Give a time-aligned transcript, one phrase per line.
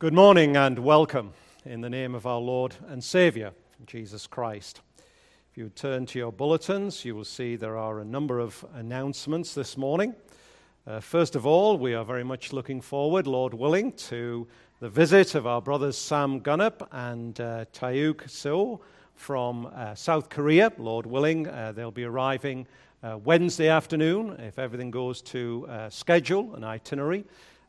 [0.00, 1.34] Good morning and welcome
[1.66, 3.52] in the name of our Lord and Savior,
[3.86, 4.80] Jesus Christ.
[5.50, 9.52] If you turn to your bulletins, you will see there are a number of announcements
[9.52, 10.14] this morning.
[10.86, 14.48] Uh, first of all, we are very much looking forward, Lord willing, to
[14.80, 18.80] the visit of our brothers Sam Gunnop and uh, Taeuk Seo
[19.16, 20.72] from uh, South Korea.
[20.78, 22.66] Lord willing, uh, they'll be arriving
[23.02, 27.26] uh, Wednesday afternoon if everything goes to uh, schedule and itinerary.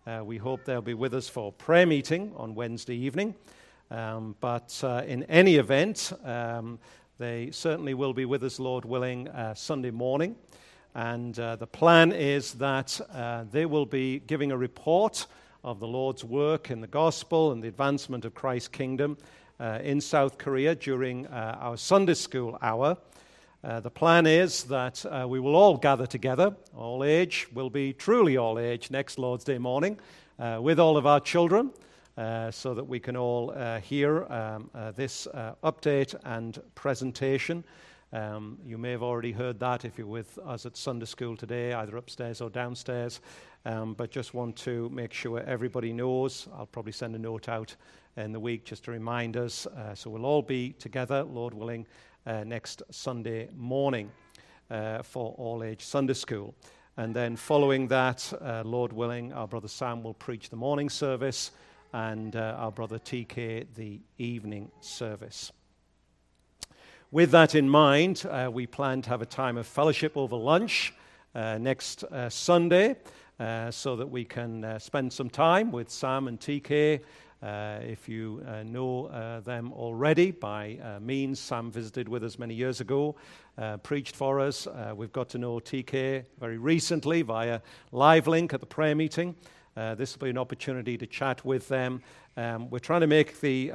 [0.07, 3.35] Uh, we hope they'll be with us for prayer meeting on Wednesday evening.
[3.91, 6.79] Um, but uh, in any event, um,
[7.19, 10.35] they certainly will be with us, Lord willing, uh, Sunday morning.
[10.95, 15.27] And uh, the plan is that uh, they will be giving a report
[15.63, 19.20] of the Lord's work in the gospel and the advancement of Christ's kingdom
[19.59, 22.98] uh, in South Korea during our Sunday school hour.
[23.63, 27.93] Uh, the plan is that uh, we will all gather together, all age, will be
[27.93, 29.99] truly all age next Lord's Day morning,
[30.40, 31.71] uh, with all of our children,
[32.17, 35.27] uh, so that we can all uh, hear um, this
[35.63, 37.63] update and presentation.
[38.13, 41.71] Um, you may have already heard that if you're with us at Sunday school today,
[41.73, 43.21] either upstairs or downstairs.
[43.63, 46.48] Um, but just want to make sure everybody knows.
[46.57, 47.76] I'll probably send a note out
[48.17, 49.67] in the week just to remind us.
[49.93, 51.85] so we'll all be together, Lord willing,
[52.25, 54.11] uh, next Sunday morning
[54.69, 56.53] uh, for all age Sunday school.
[56.97, 61.51] And then following that, uh, Lord willing, our brother Sam will preach the morning service
[61.93, 65.51] and uh, our brother TK the evening service.
[67.11, 70.94] With that in mind, uh, we plan to have a time of fellowship over lunch
[71.33, 72.97] uh, next Sunday
[73.72, 77.01] so that we can spend some time with Sam and TK
[77.41, 82.38] uh, if you uh, know uh, them already by uh, means, Sam visited with us
[82.38, 83.16] many years ago,
[83.57, 84.67] uh, preached for us.
[84.95, 87.61] We've got to know TK very recently via
[87.91, 89.35] live link at the prayer meeting.
[89.75, 92.01] this will be an opportunity to chat with them.
[92.38, 93.71] Um, we're trying to make the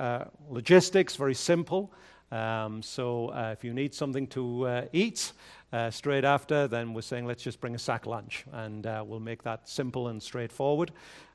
[0.49, 1.93] logistics very simple.
[2.31, 5.33] Um, so if you need something to eat,
[5.77, 9.21] uh, straight after, then we're saying let's just bring a sack lunch and uh, we'll
[9.21, 10.91] make that simple and straightforward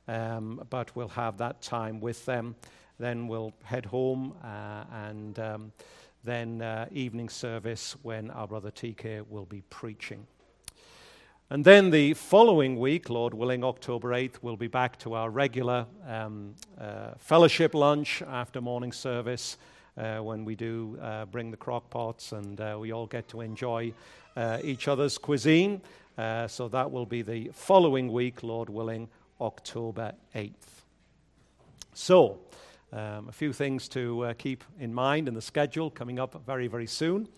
[0.08, 2.56] um, but we'll have that time with them.
[2.98, 5.72] Then we'll head home uh, and um,
[6.24, 10.26] then uh, evening service when our brother TK will be preaching.
[11.50, 15.86] And then the following week, Lord willing, October 8th, we'll be back to our regular
[16.06, 19.58] um, uh, fellowship lunch after morning service
[19.94, 23.92] when we do uh, bring the crock pots and uh, we all get to enjoy
[24.36, 25.80] uh, each other's cuisine.
[26.18, 29.08] Uh, so that will be the following week, Lord willing,
[29.40, 30.52] October 8th.
[31.94, 32.38] So,
[32.92, 36.66] um, a few things to uh, keep in mind in the schedule coming up very,
[36.66, 37.28] very soon.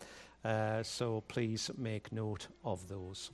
[0.45, 3.31] Uh, so please make note of those.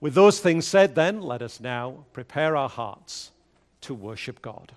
[0.00, 3.32] With those things said, then, let us now prepare our hearts
[3.80, 4.72] to worship God.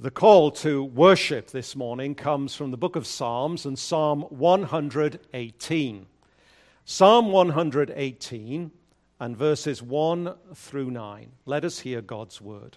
[0.00, 6.06] The call to worship this morning comes from the book of Psalms and Psalm 118.
[6.84, 8.70] Psalm 118
[9.18, 11.32] and verses 1 through 9.
[11.46, 12.76] Let us hear God's word.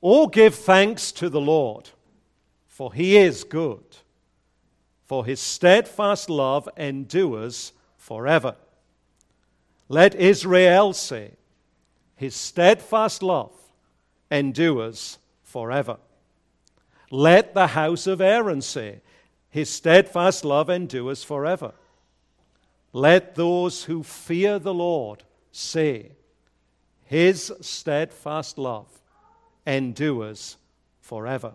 [0.00, 1.90] All give thanks to the Lord,
[2.68, 3.96] for he is good,
[5.06, 8.54] for his steadfast love endures forever.
[9.88, 11.32] Let Israel say,
[12.14, 13.50] his steadfast love
[14.30, 15.18] endures
[15.48, 15.96] forever.
[17.10, 19.00] Let the house of Aaron say,
[19.48, 21.72] His steadfast love endures forever.
[22.92, 26.12] Let those who fear the Lord say,
[27.04, 28.88] His steadfast love
[29.66, 30.58] endures
[31.00, 31.54] forever.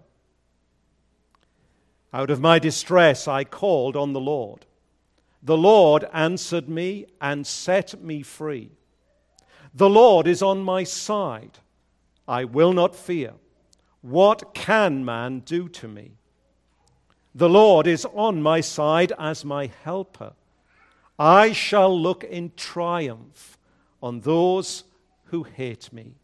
[2.12, 4.66] Out of my distress I called on the Lord.
[5.44, 8.72] The Lord answered me and set me free.
[9.76, 11.60] The Lord is on my side.
[12.28, 13.34] I will not fear.
[14.04, 16.12] What can man do to me?
[17.34, 20.34] The Lord is on my side as my helper.
[21.18, 23.58] I shall look in triumph
[24.02, 24.84] on those
[25.28, 26.16] who hate me.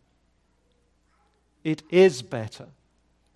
[1.64, 2.68] It is better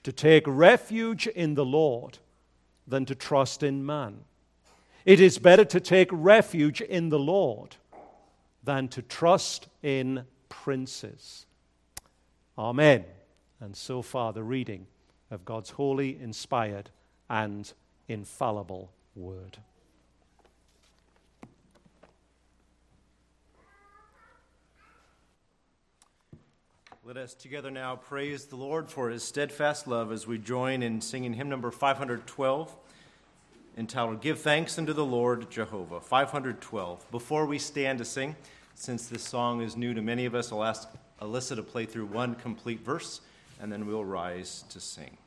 [0.04, 2.18] to take refuge in the Lord
[2.86, 4.26] than to trust in man.
[5.06, 7.78] It is better to take refuge in the Lord
[8.62, 11.46] than to trust in princes.
[12.58, 13.06] Amen.
[13.64, 14.88] And so far, the reading
[15.32, 16.90] of God's holy, inspired,
[17.30, 17.72] and
[18.10, 19.58] infallible word.
[27.06, 31.00] Let us together now praise the Lord for his steadfast love as we join in
[31.00, 32.76] singing hymn number 512
[33.78, 36.02] entitled Give Thanks unto the Lord Jehovah.
[36.02, 37.10] 512.
[37.12, 38.36] Before we stand to sing,
[38.76, 40.90] since this song is new to many of us, I'll ask
[41.22, 43.22] Alyssa to play through one complete verse
[43.60, 45.18] and then we'll rise to sing.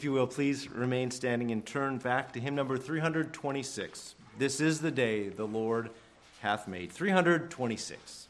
[0.00, 4.14] If you will, please remain standing and turn back to hymn number 326.
[4.38, 5.90] This is the day the Lord
[6.40, 6.90] hath made.
[6.90, 8.28] 326.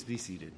[0.00, 0.52] Please be seated.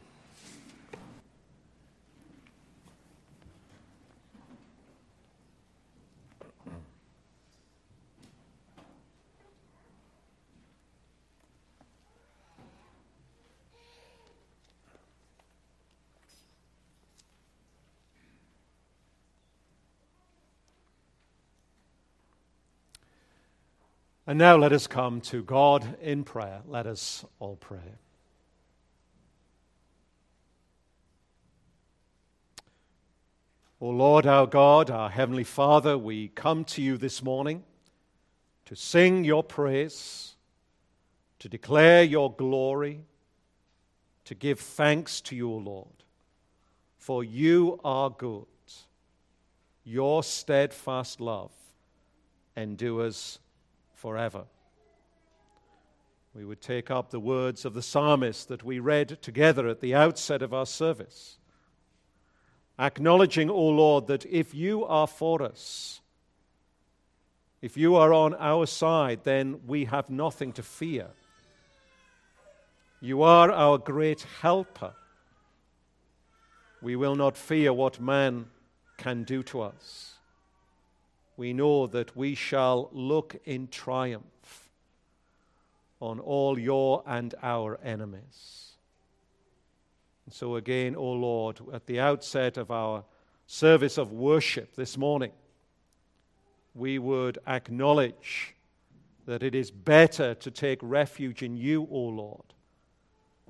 [24.24, 26.60] And now let us come to God in prayer.
[26.64, 27.80] Let us all pray.
[33.82, 37.64] O Lord our God, our Heavenly Father, we come to you this morning
[38.66, 40.36] to sing your praise,
[41.40, 43.00] to declare your glory,
[44.24, 46.04] to give thanks to you, O Lord.
[46.96, 48.46] For you are good.
[49.82, 51.50] Your steadfast love
[52.56, 53.40] endures
[53.94, 54.44] forever.
[56.36, 59.96] We would take up the words of the psalmist that we read together at the
[59.96, 61.38] outset of our service
[62.78, 66.00] acknowledging, O Lord, that if you are for us,
[67.60, 71.08] if you are on our side, then we have nothing to fear.
[73.00, 74.94] You are our great helper.
[76.80, 78.46] We will not fear what man
[78.96, 80.14] can do to us.
[81.36, 84.70] We know that we shall look in triumph
[86.00, 88.71] on all your and our enemies.
[90.32, 93.04] So, again, O oh Lord, at the outset of our
[93.46, 95.30] service of worship this morning,
[96.74, 98.54] we would acknowledge
[99.26, 102.54] that it is better to take refuge in you, O Lord,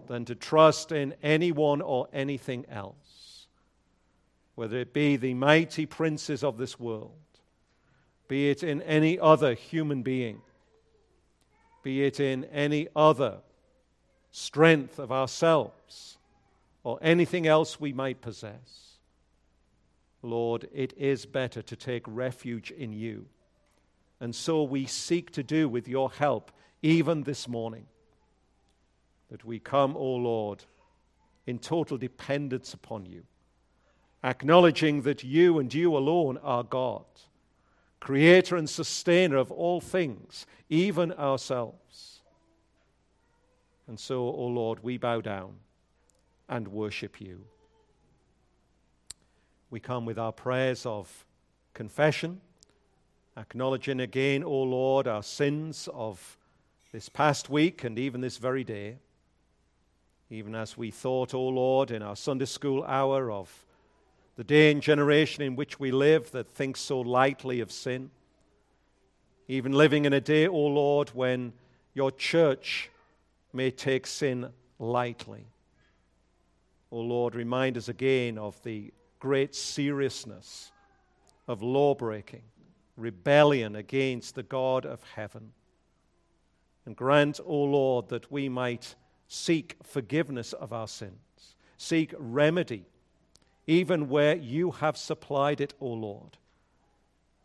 [0.08, 3.46] than to trust in anyone or anything else,
[4.56, 7.12] whether it be the mighty princes of this world,
[8.26, 10.42] be it in any other human being,
[11.84, 13.38] be it in any other
[14.32, 16.18] strength of ourselves
[16.84, 18.98] or anything else we might possess.
[20.22, 23.26] Lord, it is better to take refuge in you.
[24.20, 27.86] And so we seek to do with your help, even this morning,
[29.30, 30.64] that we come, O oh Lord,
[31.46, 33.24] in total dependence upon you,
[34.22, 37.04] acknowledging that you and you alone are God,
[37.98, 42.20] creator and sustainer of all things, even ourselves.
[43.88, 45.54] And so, O oh Lord, we bow down
[46.52, 47.46] and worship you.
[49.70, 51.24] We come with our prayers of
[51.72, 52.42] confession,
[53.38, 56.36] acknowledging again, O Lord, our sins of
[56.92, 58.98] this past week and even this very day.
[60.28, 63.64] Even as we thought, O Lord, in our Sunday school hour of
[64.36, 68.10] the day and generation in which we live that thinks so lightly of sin.
[69.48, 71.54] even living in a day, O Lord, when
[71.94, 72.90] your church
[73.54, 75.51] may take sin lightly.
[76.92, 80.70] O Lord, remind us again of the great seriousness
[81.48, 82.42] of law breaking,
[82.98, 85.52] rebellion against the God of heaven.
[86.84, 88.94] And grant, O Lord, that we might
[89.26, 92.84] seek forgiveness of our sins, seek remedy,
[93.66, 96.36] even where you have supplied it, O Lord,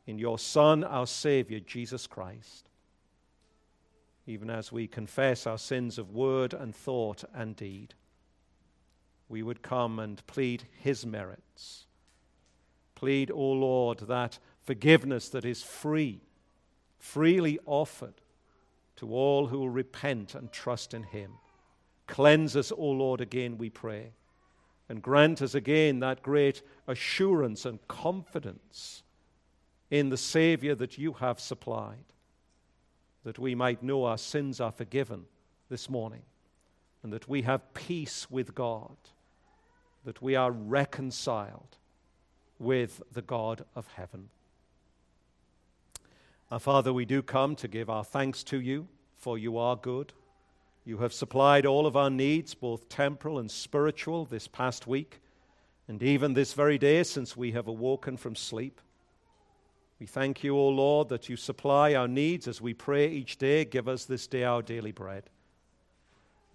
[0.06, 2.68] in your Son, our Savior, Jesus Christ.
[4.25, 7.94] Even as we confess our sins of word and thought and deed,
[9.30, 11.86] we would come and plead his merits.
[12.96, 16.22] Plead, O Lord, that forgiveness that is free,
[16.98, 18.16] freely offered
[18.96, 21.34] to all who will repent and trust in him.
[22.08, 24.14] Cleanse us, O Lord, again, we pray,
[24.90, 29.04] and grant us again that great assurance and confidence
[29.92, 32.06] in the Savior that you have supplied,
[33.24, 35.26] that we might know our sins are forgiven
[35.70, 36.24] this morning,
[37.04, 38.96] and that we have peace with God,
[40.08, 41.78] that we are reconciled
[42.58, 44.30] with the God of heaven.
[46.50, 50.13] Our Father, we do come to give our thanks to you, for you are good
[50.88, 55.20] you have supplied all of our needs, both temporal and spiritual, this past week,
[55.89, 58.80] and even this very day since we have awoken from sleep.
[60.00, 63.65] We thank you, O Lord, that you supply our needs as we pray each day.
[63.65, 65.30] Give us this day our daily bread.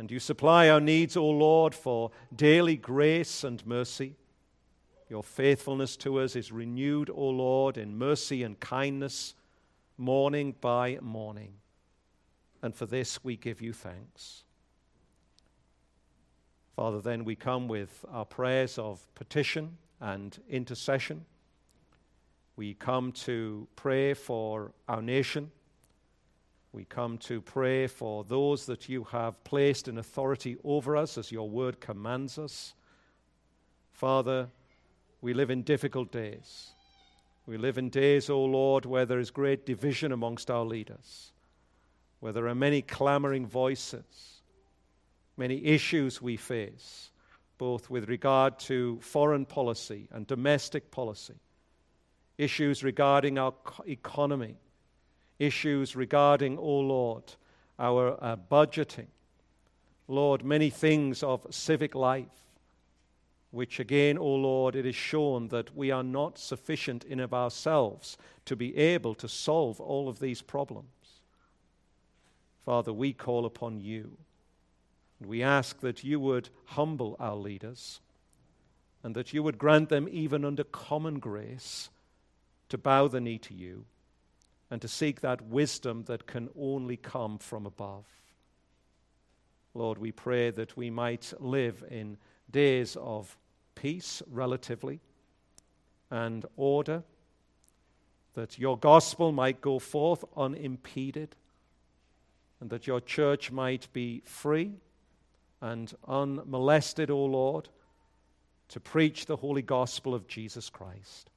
[0.03, 4.17] And you supply our needs, O Lord, for daily grace and mercy.
[5.09, 9.35] Your faithfulness to us is renewed, O Lord, in mercy and kindness,
[9.97, 11.55] morning by morning
[12.62, 14.45] and for this we give you thanks.
[16.77, 21.27] Father, then we come with our prayers of petition and intercession.
[22.57, 25.51] We come to pray for our nation.
[26.73, 31.31] We come to pray for those that you have placed in authority over us as
[31.31, 32.75] your word commands us.
[33.93, 34.49] Father,
[35.21, 36.71] we live in difficult days.
[37.47, 41.33] We live in days, O Lord, where there is great division amongst our leaders
[42.23, 44.43] where there are many clamoring voices,
[45.37, 47.11] many issues we face,
[47.59, 51.35] both with regard to foreign policy and domestic policy,
[52.39, 53.53] issues regarding our
[53.89, 54.55] economy,
[55.43, 57.25] issues regarding, O oh Lord,
[57.79, 59.09] our uh, budgeting.
[60.07, 62.27] Lord, many things of civic life,
[63.51, 67.35] which again, O oh Lord, it is shown that we are not sufficient in of
[67.35, 70.87] ourselves to be able to solve all of these problems.
[72.65, 74.17] Father, we call upon you.
[75.19, 78.01] And we ask that you would humble our leaders
[79.03, 81.91] and that you would grant them, even under common grace,
[82.69, 83.85] to bow the knee to you
[84.73, 88.07] and to seek that wisdom that can only come from above.
[89.75, 92.17] Lord, we pray that we might live in
[92.51, 93.37] days of
[93.75, 95.01] peace, relatively,
[96.11, 97.03] and order,
[98.33, 101.37] that your gospel might go forth unimpeded
[102.59, 104.73] and that your church might be free
[105.61, 107.69] and unmolested, O Lord,
[108.69, 111.29] to preach the holy gospel of Jesus Christ.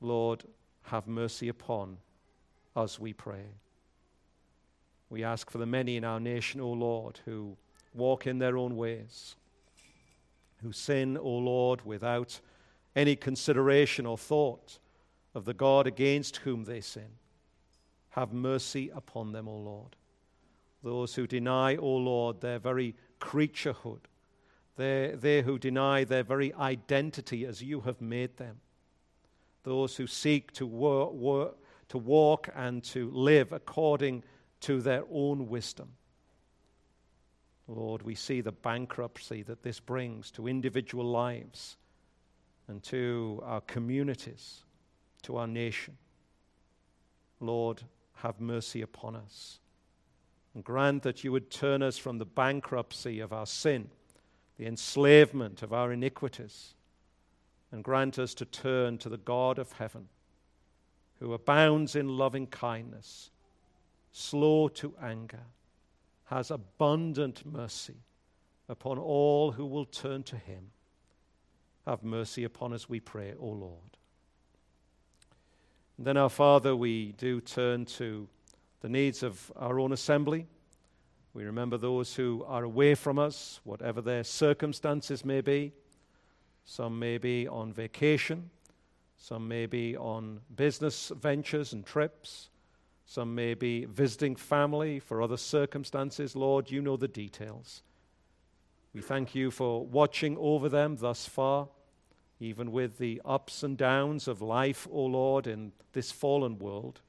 [0.00, 0.44] Lord,
[0.84, 1.98] have mercy upon
[2.74, 3.44] us, we pray.
[5.10, 7.56] We ask for the many in our nation, O Lord, who
[7.94, 9.36] walk in their own ways,
[10.62, 12.40] who sin, O Lord, without
[12.96, 14.78] any consideration or thought
[15.34, 17.08] of the God against whom they sin.
[18.10, 19.96] Have mercy upon them, O Lord.
[20.82, 24.00] Those who deny, O Lord, their very creaturehood,
[24.76, 28.60] they, they who deny their very identity as you have made them,
[29.62, 31.54] those who seek to,
[31.88, 34.22] to walk and to live according
[34.60, 35.88] to their own wisdom.
[37.68, 41.76] Lord, we see the bankruptcy that this brings to individual lives
[42.68, 44.62] and to our communities,
[45.22, 45.96] to our nation.
[47.40, 47.82] Lord,
[48.14, 49.58] have mercy upon us.
[50.54, 53.88] And grant that you would turn us from the bankruptcy of our sin,
[54.58, 56.74] the enslavement of our iniquities,
[57.72, 60.08] and grant us to turn to the God of heaven,
[61.18, 63.30] who abounds in loving kindness,
[64.12, 65.46] slow to anger,
[66.26, 67.96] has abundant mercy
[68.68, 70.70] upon all who will turn to him.
[71.86, 73.96] Have mercy upon us, we pray, O Lord.
[75.98, 78.28] And then, our Father, we do turn to
[78.80, 80.46] the needs of our own assembly.
[81.34, 85.72] We remember those who are away from us, whatever their circumstances may be.
[86.64, 88.50] Some may be on vacation,
[89.22, 92.48] Some may be on business ventures and trips.
[93.06, 96.34] Some may be visiting family for other circumstances.
[96.34, 97.84] Lord, you know the details.
[98.92, 101.68] We thank you for watching over them thus far,
[102.40, 107.00] even with the ups and downs of life, O Lord, in this fallen world.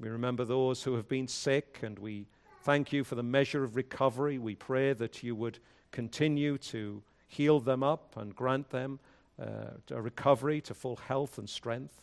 [0.00, 2.26] We remember those who have been sick, and we
[2.62, 4.38] thank you for the measure of recovery.
[4.38, 5.58] We pray that you would
[5.92, 9.00] continue to heal them up and grant them
[9.40, 12.00] uh, a recovery to full health and strength.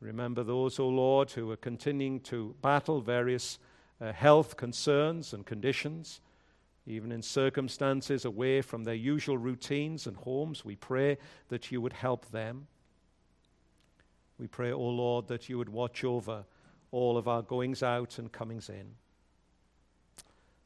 [0.00, 3.58] Remember those, O oh Lord, who are continuing to battle various
[4.00, 6.20] uh, health concerns and conditions,
[6.86, 10.64] even in circumstances away from their usual routines and homes.
[10.64, 12.66] We pray that you would help them.
[14.38, 16.44] We pray, O oh Lord, that you would watch over
[16.92, 18.94] all of our goings out and comings in.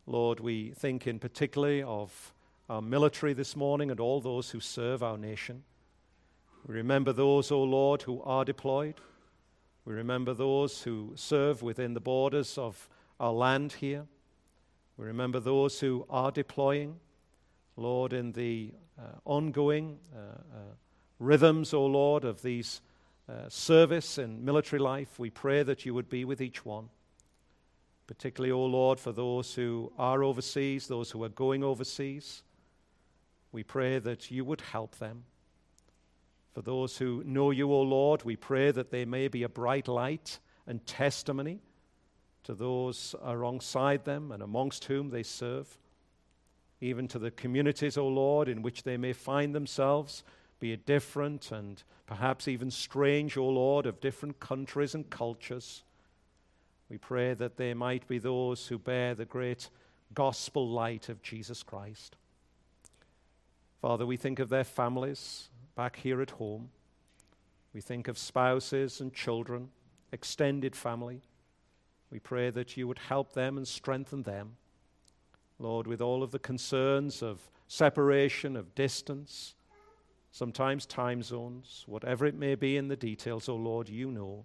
[0.07, 2.35] Lord, we think in particularly of
[2.71, 5.65] our military this morning and all those who serve our nation.
[6.65, 8.95] We remember those, O oh Lord, who are deployed.
[9.85, 14.07] We remember those who serve within the borders of our land here.
[14.97, 17.01] We remember those who are deploying.
[17.75, 20.75] Lord, in the uh, ongoing uh, uh,
[21.19, 22.83] rhythms, O oh Lord, of these
[23.29, 26.89] uh, service and military life, we pray that you would be with each one.
[28.07, 32.45] Particularly, O oh Lord, for those who are overseas, those who are going overseas.
[33.53, 35.25] We pray that you would help them.
[36.53, 39.89] For those who know you, O Lord, we pray that they may be a bright
[39.89, 41.61] light and testimony
[42.45, 45.79] to those alongside them and amongst whom they serve,
[46.81, 50.25] even to the communities, O Lord, in which they may find themselves,
[50.59, 55.85] be it different and perhaps even strange, O Lord, of different countries and cultures.
[56.89, 59.71] We pray that they might be those who bear the great
[60.13, 62.17] gospel light of Jesus Christ.
[63.81, 66.69] Father, we think of their families back here at home.
[67.73, 69.71] We think of spouses and children,
[70.13, 71.23] extended family.
[72.11, 74.57] We pray that you would help them and strengthen them.
[75.59, 79.55] Lord, with all of the concerns of separation, of distance,
[80.31, 84.45] sometimes time zones, whatever it may be in the details, oh Lord, you know.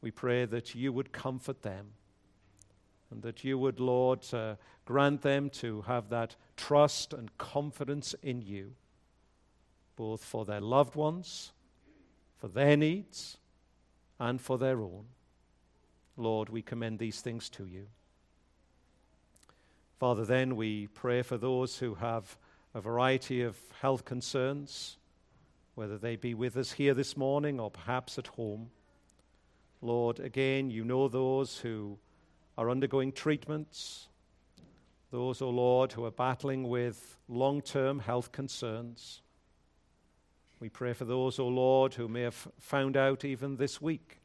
[0.00, 1.92] We pray that you would comfort them
[3.10, 8.42] and that you would, Lord, uh, grant them to have that trust and confidence in
[8.42, 8.72] you,
[9.96, 11.52] both for their loved ones,
[12.36, 13.38] for their needs,
[14.20, 15.06] and for their own.
[16.16, 17.86] Lord, we commend these things to you.
[19.98, 22.36] Father, then we pray for those who have
[22.74, 24.96] a variety of health concerns,
[25.74, 28.70] whether they be with us here this morning or perhaps at home.
[29.80, 31.98] Lord, again, you know those who
[32.56, 34.07] are undergoing treatments,
[35.10, 39.22] those, O oh Lord, who are battling with long term health concerns.
[40.60, 44.18] We pray for those, O oh Lord, who may have found out even this week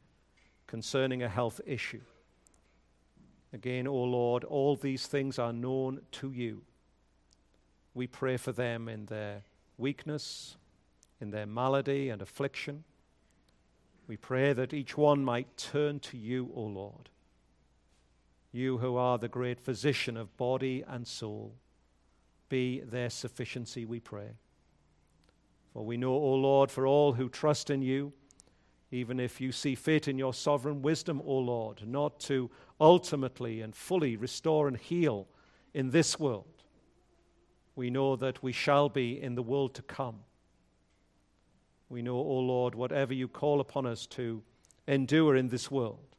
[0.68, 2.02] concerning a health issue.
[3.54, 6.64] Again, O oh Lord, all these things are known to you.
[7.94, 9.44] We pray for them in their
[9.78, 10.58] weakness,
[11.22, 12.84] in their malady and affliction.
[14.08, 17.10] We pray that each one might turn to you, O Lord
[18.54, 21.56] you who are the great physician of body and soul,
[22.50, 24.30] be their sufficiency, we pray.
[25.74, 28.14] For we know, O Lord, for all who trust in you,
[28.92, 33.76] even if you see fit in your sovereign wisdom, O Lord, not to ultimately and
[33.76, 35.28] fully restore and heal
[35.74, 36.46] in this world,
[37.76, 40.20] we know that we shall be in the world to come.
[41.90, 44.44] We know, O Lord, whatever you call upon us to
[44.88, 46.13] endure in this world,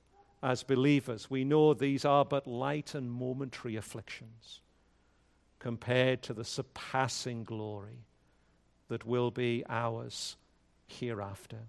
[0.45, 4.61] as believers, we know these are but light and momentary afflictions
[5.59, 8.05] compared to the surpassing glory
[8.89, 10.37] that will be ours
[10.87, 11.61] hereafter.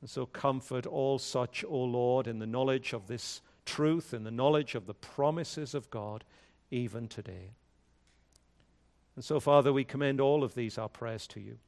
[0.00, 4.30] And so comfort all such, O Lord, in the knowledge of this truth, in the
[4.30, 6.22] knowledge of the promises of God,
[6.70, 7.50] even today.
[9.16, 11.58] And so, Father, we commend all of these, our prayers, to you.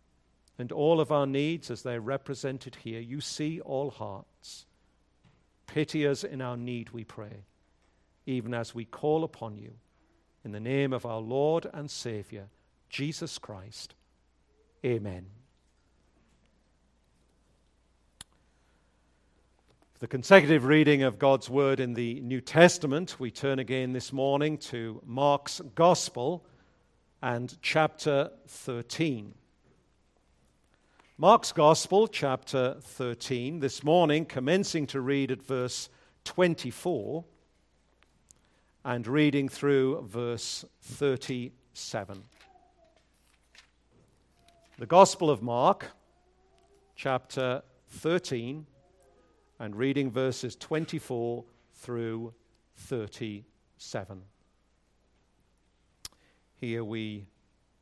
[0.60, 3.00] And all of our needs as they're represented here.
[3.00, 4.66] You see all hearts.
[5.66, 7.44] Pity us in our need, we pray,
[8.26, 9.72] even as we call upon you.
[10.44, 12.48] In the name of our Lord and Savior,
[12.88, 13.94] Jesus Christ.
[14.84, 15.26] Amen.
[19.94, 24.12] For the consecutive reading of God's Word in the New Testament, we turn again this
[24.12, 26.44] morning to Mark's Gospel
[27.22, 29.34] and chapter 13.
[31.18, 35.90] Mark's Gospel, chapter 13, this morning, commencing to read at verse
[36.24, 37.22] 24
[38.86, 42.24] and reading through verse 37.
[44.78, 45.88] The Gospel of Mark,
[46.96, 48.66] chapter 13
[49.60, 51.44] and reading verses 24
[51.74, 52.32] through
[52.76, 54.22] 37.
[56.56, 57.26] Here we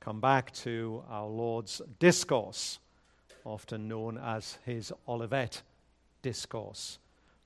[0.01, 2.81] come back to our Lord's discourse,
[3.44, 5.62] often known as his Olivet
[6.22, 6.98] discourse.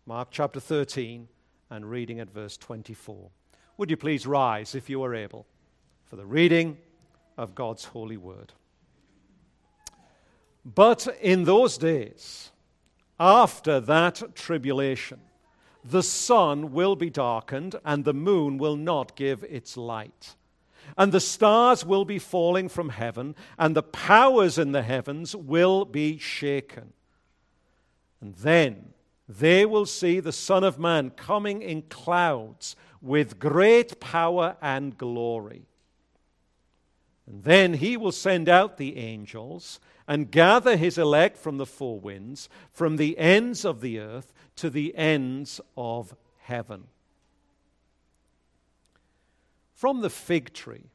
[0.06, 1.28] Mark chapter 13
[1.70, 3.30] and reading at verse 24.
[3.76, 5.46] Would you please rise, if you are able,
[6.04, 6.76] for the reading
[7.36, 8.52] of God's holy word?
[10.64, 12.50] But in those days,
[13.18, 15.20] after that tribulation,
[15.84, 20.36] the sun will be darkened, and the moon will not give its light.
[20.96, 25.84] And the stars will be falling from heaven, and the powers in the heavens will
[25.84, 26.92] be shaken.
[28.20, 28.94] And then
[29.28, 35.66] they will see the Son of Man coming in clouds with great power and glory.
[37.26, 41.98] And then he will send out the angels and gather his elect from the four
[41.98, 46.84] winds, from the ends of the earth to the ends of heaven.
[49.74, 50.90] From the fig tree,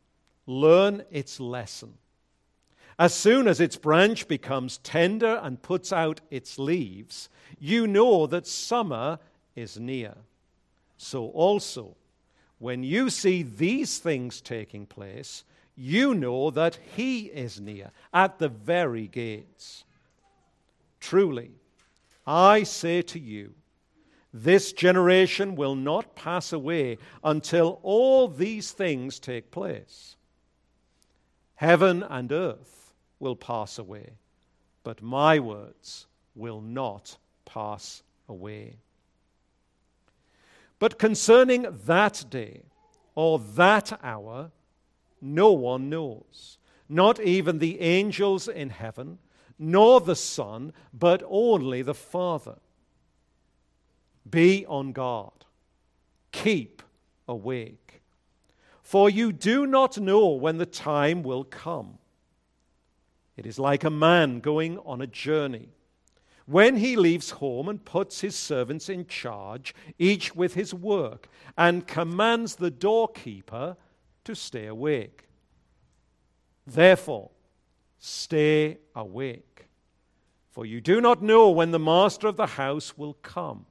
[0.46, 1.94] learn its lesson.
[2.98, 8.48] As soon as its branch becomes tender and puts out its leaves, you know that
[8.48, 9.20] summer
[9.56, 10.16] is near.
[10.98, 11.96] So also,
[12.58, 15.46] when you see these things taking place,
[15.78, 19.86] you know that he is near, at the very gates.
[21.00, 21.52] Truly,
[22.28, 23.54] I say to you,
[24.34, 30.16] this generation will not pass away until all these things take place.
[31.56, 34.12] Heaven and earth will pass away,
[34.84, 38.78] but my words will not pass away.
[40.78, 42.62] But concerning that day
[43.16, 44.52] or that hour,
[45.22, 49.18] no one knows, not even the angels in heaven,
[49.58, 52.56] nor the Son, but only the Father.
[54.30, 55.46] Be on guard,
[56.32, 56.82] keep
[57.28, 58.02] awake,
[58.82, 62.00] for you do not know when the time will come.
[63.38, 65.70] It is like a man going on a journey.
[66.46, 71.88] When he leaves home and puts his servants in charge, each with his work, and
[71.88, 73.78] commands the doorkeeper
[74.24, 75.28] to stay awake.
[76.66, 77.30] Therefore,
[78.00, 79.68] stay awake,
[80.50, 83.66] for you do not know when the master of the house will come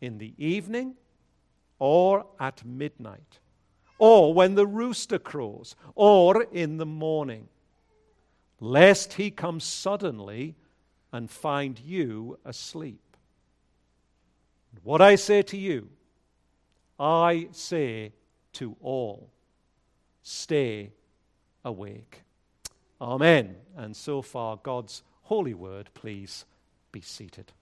[0.00, 0.94] in the evening
[1.78, 3.38] or at midnight,
[3.98, 7.48] or when the rooster crows, or in the morning,
[8.60, 10.56] lest he come suddenly
[11.12, 13.16] and find you asleep.
[14.82, 15.88] What I say to you,
[16.98, 18.12] I say
[18.54, 19.30] to all
[20.22, 20.92] stay
[21.64, 22.22] awake.
[23.00, 23.56] Amen.
[23.76, 26.44] And so far, God's holy word, please
[26.90, 27.52] be seated.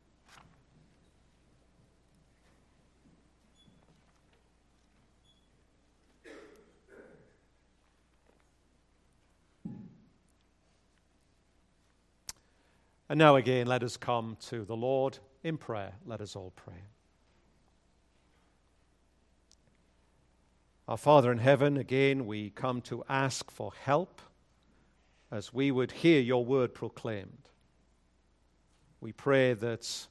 [13.08, 15.92] And now again, let us come to the Lord in prayer.
[16.04, 16.82] Let us all pray.
[20.88, 24.20] Our Father in heaven, again, we come to ask for help
[25.30, 27.50] as we would hear your word proclaimed.
[29.00, 30.06] We pray that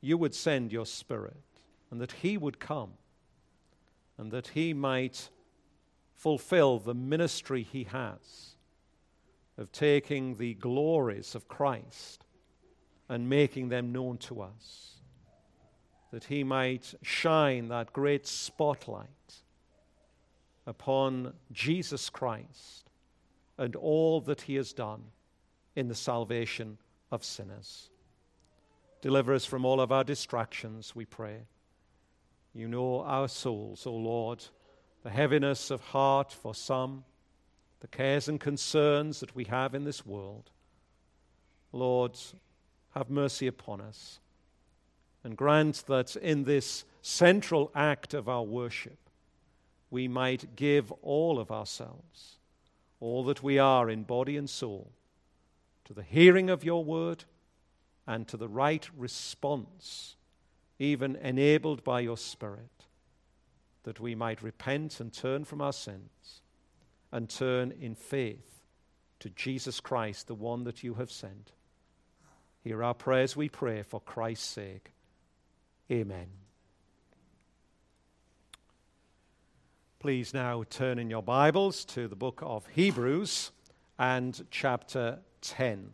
[0.00, 1.36] you would send your Spirit
[1.90, 2.92] and that he would come
[4.18, 5.28] and that he might
[6.14, 8.51] fulfill the ministry he has
[9.58, 12.24] of taking the glories of Christ
[13.08, 15.00] and making them known to us,
[16.12, 19.08] that he might shine that great spotlight
[20.66, 22.88] upon Jesus Christ
[23.58, 25.02] and all that he has done
[25.76, 26.78] in the salvation
[27.10, 27.90] of sinners.
[29.00, 31.42] Deliver us from all of our distractions, we pray.
[32.54, 34.44] You know our souls, O Lord,
[35.02, 37.04] the heaviness of heart for some,
[37.82, 40.50] the cares and concerns that we have in this world.
[41.72, 42.16] Lord,
[42.94, 44.20] have mercy upon us
[45.24, 49.10] and grant that in this central act of our worship,
[49.90, 52.38] we might give all of ourselves,
[53.00, 54.92] all that we are in body and soul,
[55.84, 57.24] to the hearing of your word
[58.06, 60.14] and to the right response,
[60.78, 62.86] even enabled by your Spirit,
[63.82, 66.41] that we might repent and turn from our sins
[67.12, 68.60] and turn in faith
[69.20, 71.52] to Jesus Christ, the one that you have sent.
[72.64, 74.92] Hear our prayers, we pray, for Christ's sake.
[75.90, 76.26] Amen.
[79.98, 83.52] Please now turn in your Bibles to the book of Hebrews
[83.98, 85.92] and chapter 10.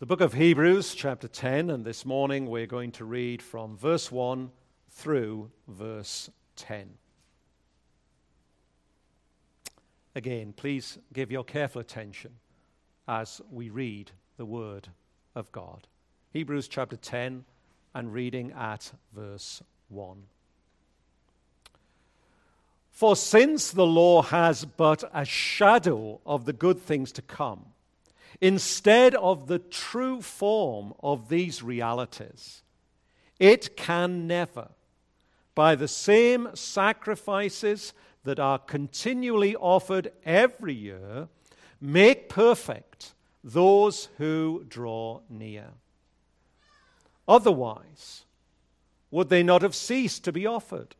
[0.00, 4.10] The book of Hebrews, chapter 10, and this morning we're going to read from verse
[4.10, 4.50] 1
[4.90, 6.90] through verse 10.
[10.16, 12.32] Again, please give your careful attention
[13.06, 14.88] as we read the Word
[15.36, 15.86] of God.
[16.32, 17.44] Hebrews chapter 10
[17.94, 20.24] and reading at verse 1.
[22.90, 27.66] For since the law has but a shadow of the good things to come,
[28.40, 32.62] instead of the true form of these realities,
[33.38, 34.68] it can never,
[35.54, 37.92] by the same sacrifices
[38.24, 41.28] that are continually offered every year,
[41.80, 45.68] make perfect those who draw near.
[47.28, 48.24] Otherwise,
[49.10, 50.96] would they not have ceased to be offered?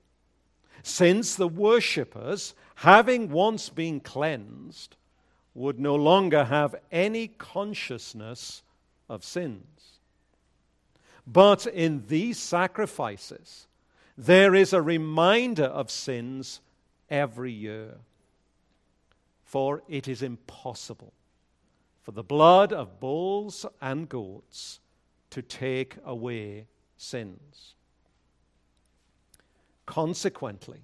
[0.83, 4.97] Since the worshippers, having once been cleansed,
[5.54, 8.62] would no longer have any consciousness
[9.08, 10.00] of sins.
[11.26, 13.66] But in these sacrifices,
[14.18, 16.60] there is a reminder of sins
[17.08, 17.94] every year.
[19.44, 21.12] For it is impossible
[22.04, 24.80] for the blood of bulls and goats
[25.30, 26.66] to take away
[26.98, 27.74] sins.
[29.86, 30.82] Consequently,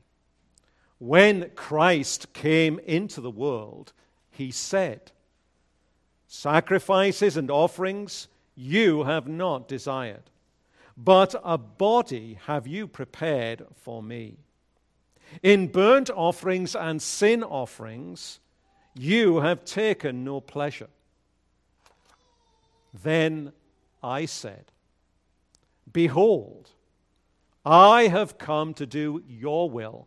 [0.98, 3.92] when Christ came into the world,
[4.40, 5.12] he said,
[6.26, 8.26] Sacrifices and offerings
[8.56, 10.30] you have not desired,
[10.96, 14.38] but a body have you prepared for me.
[15.42, 18.40] In burnt offerings and sin offerings,
[18.94, 20.88] you have taken no pleasure.
[22.94, 23.52] Then
[24.02, 24.72] I said,
[25.92, 26.70] Behold,
[27.66, 30.06] I have come to do your will,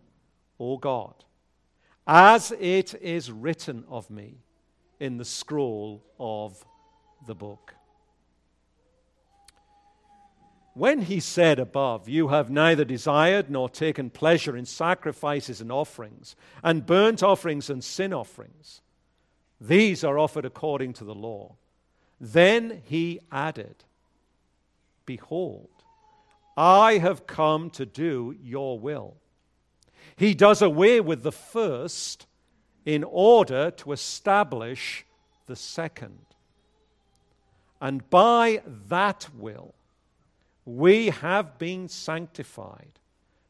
[0.60, 1.24] O God,
[2.06, 4.38] as it is written of me
[5.00, 6.66] in the scroll of
[7.26, 7.74] the book.
[10.74, 16.36] When he said above, You have neither desired nor taken pleasure in sacrifices and offerings,
[16.63, 18.82] and burnt offerings and sin offerings,
[19.63, 21.56] these are offered according to the law.
[22.20, 23.86] Then he added,
[25.06, 25.70] Behold,
[26.58, 29.16] I have come to do your will.
[30.15, 32.28] He does away with the first
[32.86, 35.06] in order to establish
[35.45, 36.19] the second.
[37.82, 39.73] And by that will,
[40.65, 42.99] we have been sanctified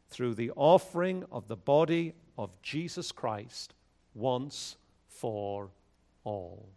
[0.10, 3.74] through the offering of the body of Jesus Christ
[4.14, 5.70] once for
[6.24, 6.68] all.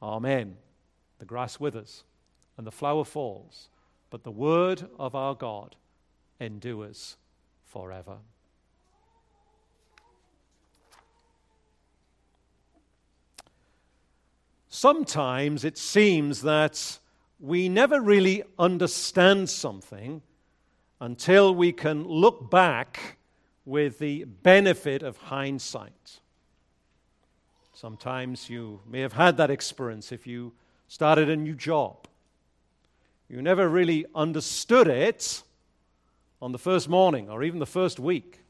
[0.00, 0.56] Amen.
[1.18, 2.04] The grass withers
[2.56, 3.68] and the flower falls,
[4.10, 5.76] but the word of our God
[6.40, 7.16] endures
[7.64, 8.18] forever.
[14.74, 16.98] Sometimes it seems that
[17.38, 20.22] we never really understand something
[20.98, 23.18] until we can look back
[23.66, 26.20] with the benefit of hindsight.
[27.74, 30.54] Sometimes you may have had that experience if you
[30.88, 32.08] started a new job.
[33.28, 35.42] You never really understood it
[36.40, 38.41] on the first morning or even the first week.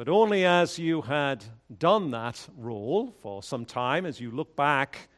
[0.00, 1.44] But only as you had
[1.78, 5.10] done that role for some time, as you look back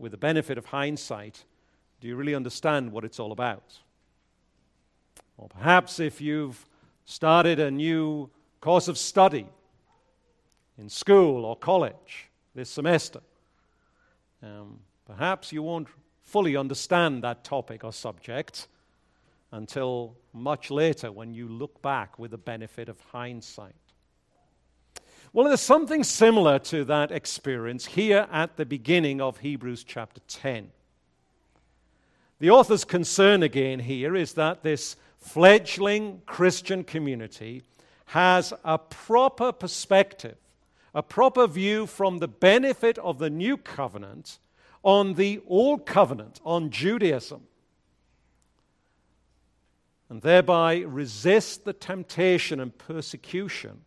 [0.00, 1.44] with the benefit of hindsight,
[2.00, 3.78] do you really understand what it's all about?
[5.36, 6.66] Or perhaps if you've
[7.04, 8.28] started a new
[8.60, 9.46] course of study
[10.76, 13.20] in school or college this semester,
[14.42, 15.86] um, perhaps you won't
[16.20, 18.66] fully understand that topic or subject
[19.52, 23.79] until much later when you look back with the benefit of hindsight.
[25.32, 30.72] Well, there's something similar to that experience here at the beginning of Hebrews chapter 10.
[32.40, 37.62] The author's concern again here is that this fledgling Christian community
[38.06, 40.36] has a proper perspective,
[40.94, 44.40] a proper view from the benefit of the new covenant
[44.82, 47.42] on the old covenant, on Judaism,
[50.08, 53.82] and thereby resist the temptation and persecution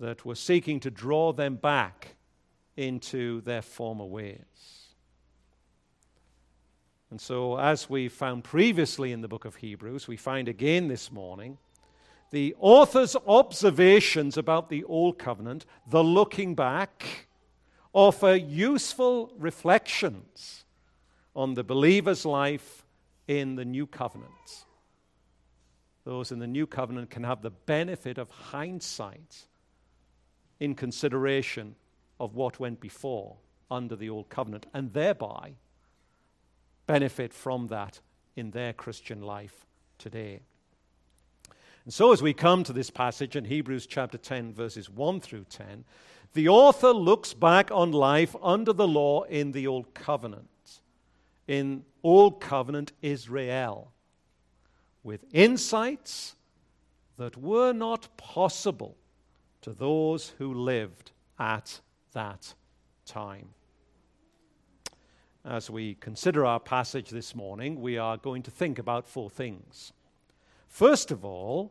[0.00, 2.16] that were seeking to draw them back
[2.76, 4.38] into their former ways.
[7.10, 11.10] And so, as we found previously in the book of Hebrews, we find again this
[11.10, 11.58] morning
[12.30, 17.28] the author's observations about the Old Covenant, the looking back,
[17.94, 20.64] offer useful reflections
[21.34, 22.84] on the believer's life
[23.26, 24.66] in the New Covenant.
[26.04, 29.47] Those in the New Covenant can have the benefit of hindsight
[30.60, 31.74] in consideration
[32.20, 33.36] of what went before
[33.70, 35.54] under the Old Covenant, and thereby
[36.86, 38.00] benefit from that
[38.34, 39.66] in their Christian life
[39.98, 40.40] today.
[41.84, 45.46] And so, as we come to this passage in Hebrews chapter 10, verses 1 through
[45.48, 45.84] 10,
[46.34, 50.80] the author looks back on life under the law in the Old Covenant,
[51.46, 53.92] in Old Covenant Israel,
[55.02, 56.34] with insights
[57.16, 58.97] that were not possible
[59.68, 61.80] to those who lived at
[62.14, 62.54] that
[63.04, 63.50] time.
[65.44, 69.92] As we consider our passage this morning, we are going to think about four things.
[70.68, 71.70] First of all,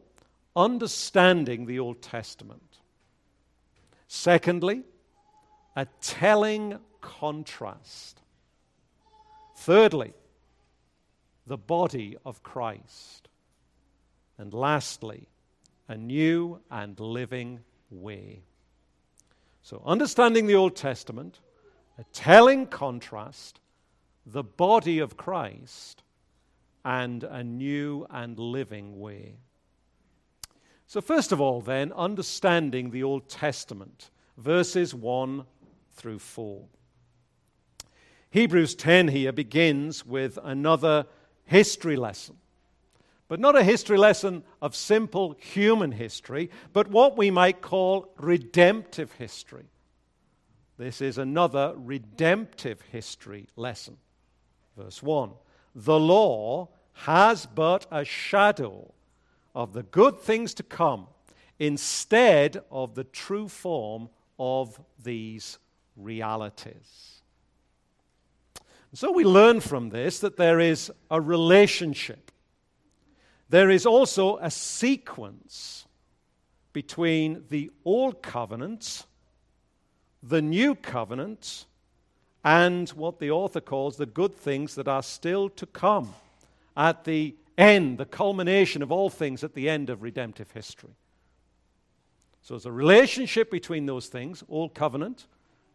[0.56, 2.78] understanding the Old Testament.
[4.08, 4.84] Secondly,
[5.76, 8.22] a telling contrast.
[9.56, 10.14] Thirdly,
[11.48, 13.28] the body of Christ.
[14.38, 15.30] And lastly,
[15.88, 18.41] a new and living way.
[19.61, 21.39] So, understanding the Old Testament,
[21.97, 23.59] a telling contrast,
[24.25, 26.03] the body of Christ,
[26.85, 29.35] and a new and living way.
[30.85, 35.43] So, first of all, then, understanding the Old Testament, verses 1
[35.91, 36.63] through 4.
[38.29, 41.07] Hebrews 10 here begins with another
[41.45, 42.38] history lesson.
[43.28, 49.11] But not a history lesson of simple human history, but what we might call redemptive
[49.13, 49.65] history.
[50.78, 53.97] This is another redemptive history lesson.
[54.78, 55.32] Verse 1
[55.75, 58.93] The law has but a shadow
[59.53, 61.07] of the good things to come
[61.59, 64.09] instead of the true form
[64.39, 65.57] of these
[65.95, 67.21] realities.
[68.93, 72.32] So we learn from this that there is a relationship.
[73.50, 75.86] There is also a sequence
[76.74, 79.06] between the Old Covenant,
[80.22, 81.66] the New Covenant,
[82.43, 86.14] and what the author calls the good things that are still to come
[86.76, 90.95] at the end, the culmination of all things at the end of redemptive history.
[92.41, 95.26] So there's a relationship between those things Old Covenant,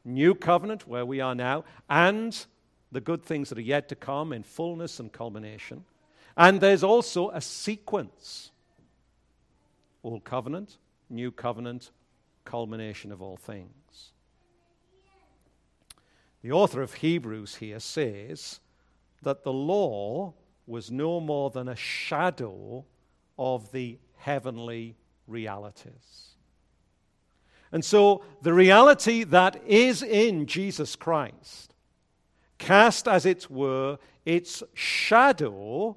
[0.05, 2.47] New Covenant, where we are now, and
[2.93, 5.85] the good things that are yet to come in fullness and culmination.
[6.37, 8.51] And there's also a sequence
[10.05, 10.79] Old Covenant,
[11.09, 11.91] New Covenant,
[12.45, 14.13] culmination of all things.
[16.43, 18.61] The author of Hebrews here says
[19.23, 20.35] that the law
[20.67, 22.85] was no more than a shadow
[23.39, 24.97] of the heavenly
[25.29, 26.35] realities.
[27.71, 31.75] And so the reality that is in Jesus Christ
[32.59, 35.97] cast, as it were, its shadow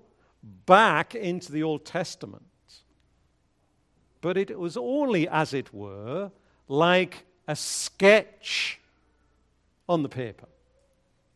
[0.66, 2.44] back into the Old Testament.
[4.22, 6.32] But it was only, as it were,
[6.68, 8.80] like a sketch
[9.88, 10.48] on the paper.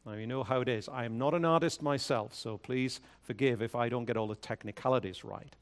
[0.06, 0.90] Now, you know how it is.
[0.90, 4.36] I am not an artist myself, so please forgive if I don't get all the
[4.36, 5.56] technicalities right.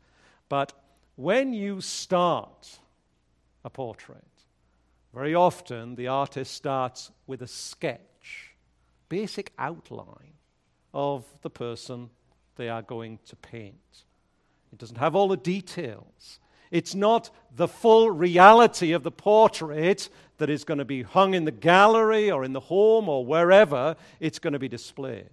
[0.48, 0.74] But
[1.16, 2.80] when you start
[3.66, 4.24] a portrait,
[5.14, 8.56] very often the artist starts with a sketch,
[9.10, 10.34] basic outline
[10.94, 12.10] of the person
[12.58, 13.76] they are going to paint.
[14.74, 16.40] It doesn't have all the details.
[16.72, 21.46] It's not the full reality of the portrait that is going to be hung in
[21.46, 25.30] the gallery or in the home or wherever it's going to be displayed.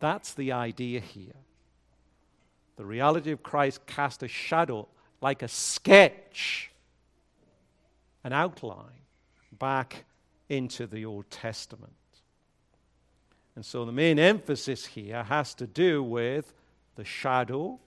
[0.00, 1.34] That's the idea here.
[2.76, 4.88] The reality of Christ cast a shadow
[5.20, 6.70] like a sketch,
[8.24, 9.04] an outline,
[9.52, 10.04] back
[10.48, 11.92] into the Old Testament.
[13.56, 16.52] And so the main emphasis here has to do with
[16.96, 17.78] the shadow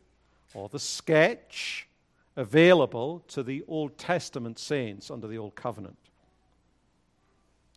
[0.53, 1.87] or the sketch
[2.35, 5.97] available to the Old Testament saints under the Old Covenant.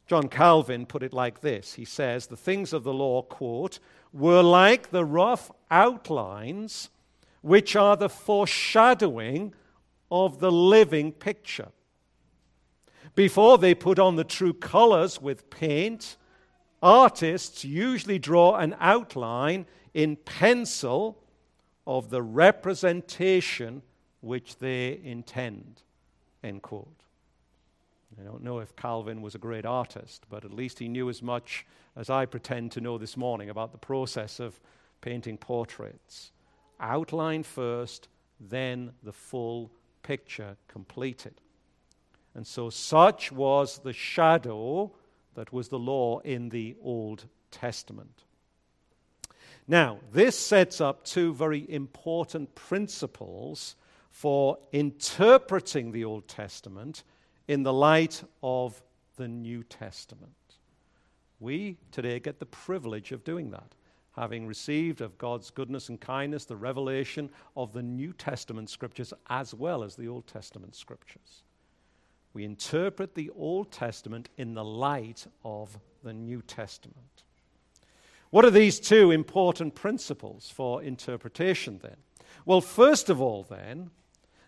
[0.07, 3.79] John Calvin put it like this He says, The things of the law, quote,
[4.13, 6.91] were like the rough outlines
[7.43, 9.55] which are the foreshadowing
[10.11, 11.69] of the living picture.
[13.15, 16.17] Before they put on the true colors with paint,
[16.83, 21.19] artists usually draw an outline in pencil
[21.87, 23.83] of the representation
[24.21, 25.83] which they intend.
[26.43, 26.89] End quote.
[28.21, 31.23] I don't know if Calvin was a great artist, but at least he knew as
[31.23, 31.67] much
[31.97, 34.59] as I pretend to know this morning about the process of
[35.01, 36.33] painting portraits.
[36.81, 38.09] Outline first,
[38.41, 39.71] then the full
[40.03, 41.35] picture completed.
[42.35, 44.93] And so, such was the shadow
[45.37, 48.25] that was the law in the Old Testament.
[49.69, 53.77] Now, this sets up two very important principles
[54.11, 57.05] for interpreting the Old Testament
[57.49, 58.81] in the light of
[59.17, 60.33] the New Testament.
[61.39, 63.75] We today get the privilege of doing that,
[64.15, 69.53] having received of God's goodness and kindness the revelation of the New Testament scriptures as
[69.53, 71.43] well as the Old Testament scriptures.
[72.37, 77.23] We interpret the Old Testament in the light of the New Testament.
[78.29, 81.97] What are these two important principles for interpretation then?
[82.45, 83.89] Well, first of all, then,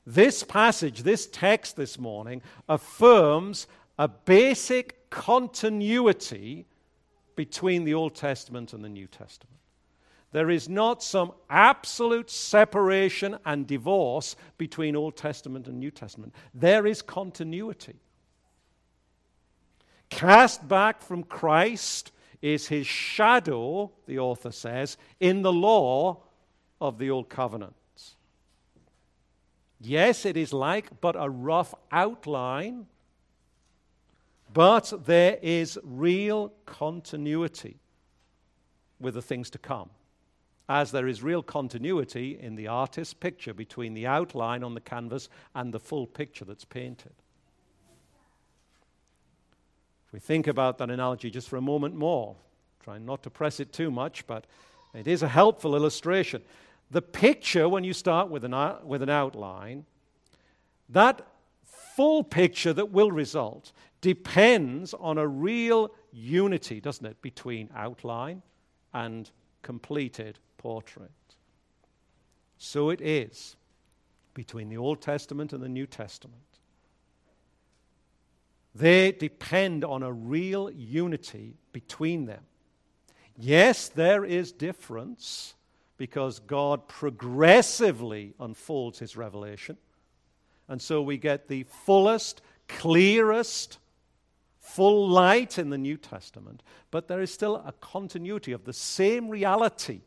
[0.05, 3.67] this passage, this text this morning, affirms
[3.99, 6.67] a basic continuity
[7.37, 9.58] between the Old Testament and the New Testament.
[10.33, 16.35] There is not some absolute separation and divorce between Old Testament and New Testament.
[16.55, 17.97] There is continuity.
[20.11, 22.13] Cast back from Christ
[22.43, 26.23] is his shadow, the author says, in the law
[26.81, 27.75] of the Old Covenant.
[29.81, 32.87] Yes, it is like but a rough outline,
[34.53, 37.77] but there is real continuity
[38.99, 39.91] with the things to come,
[40.69, 45.29] as there is real continuity in the artist's picture between the outline on the canvas
[45.55, 47.13] and the full picture that's painted.
[50.07, 52.37] If we think about that analogy just for a moment more,
[52.83, 54.47] trying not to press it too much, but
[54.95, 56.43] it is a helpful illustration.
[56.91, 59.85] The picture, when you start with an, uh, with an outline,
[60.89, 61.27] that
[61.65, 68.43] full picture that will result depends on a real unity, doesn't it, between outline
[68.95, 69.31] and
[69.63, 71.11] completed portrait.
[72.59, 73.57] So it is
[74.35, 76.43] between the Old Testament and the New Testament.
[78.75, 82.43] They depend on a real unity between them.
[83.37, 85.55] Yes, there is difference
[85.97, 89.77] because God progressively unfolds his revelation.
[90.69, 93.79] And so we get the fullest, clearest,
[94.61, 96.63] full light in the New Testament.
[96.91, 100.03] But there is still a continuity of the same reality.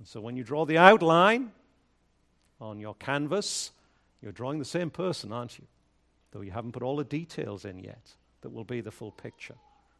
[0.00, 1.52] And so when you draw the outline
[2.58, 3.70] on your canvas,
[4.22, 5.66] you're drawing the same person, aren't you?
[6.32, 9.56] Though you haven't put all the details in yet that will be the full picture.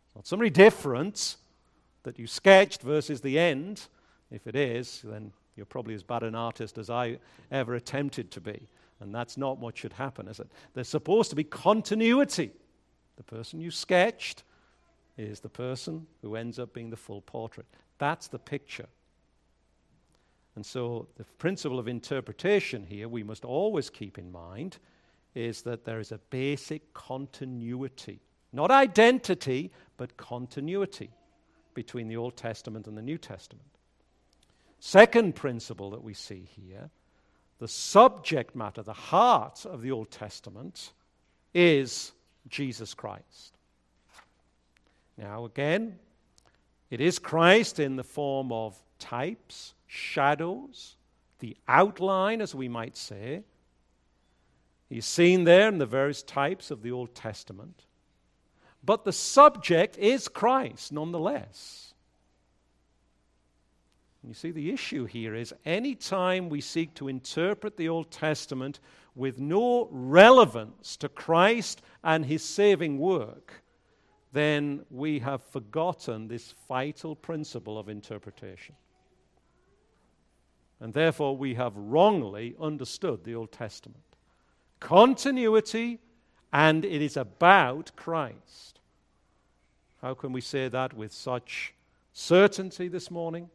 [0.06, 1.36] It's not somebody different
[2.02, 3.88] that you sketched versus the end
[4.30, 7.18] if it is, then you're probably as bad an artist as I
[7.50, 8.68] ever attempted to be.
[9.00, 10.48] And that's not what should happen, is it?
[10.72, 12.52] There's supposed to be continuity.
[13.16, 14.44] The person you sketched
[15.18, 17.66] is the person who ends up being the full portrait.
[17.98, 18.86] That's the picture.
[20.56, 24.78] And so, the principle of interpretation here we must always keep in mind
[25.34, 28.20] is that there is a basic continuity.
[28.52, 31.10] Not identity, but continuity
[31.74, 33.68] between the Old Testament and the New Testament.
[34.80, 36.90] Second principle that we see here
[37.58, 40.92] the subject matter, the heart of the Old Testament
[41.52, 42.12] is
[42.48, 43.58] Jesus Christ.
[45.18, 45.98] Now, again,
[46.90, 50.96] it is Christ in the form of types, shadows,
[51.40, 53.42] the outline, as we might say.
[54.88, 57.84] He's seen there in the various types of the Old Testament.
[58.84, 61.94] But the subject is Christ nonetheless.
[64.22, 68.80] You see, the issue here is any time we seek to interpret the Old Testament
[69.14, 73.62] with no relevance to Christ and his saving work,
[74.32, 78.74] then we have forgotten this vital principle of interpretation.
[80.80, 84.02] And therefore, we have wrongly understood the Old Testament.
[84.80, 85.98] Continuity,
[86.52, 88.80] and it is about Christ.
[90.00, 91.74] How can we say that with such
[92.14, 93.50] certainty this morning?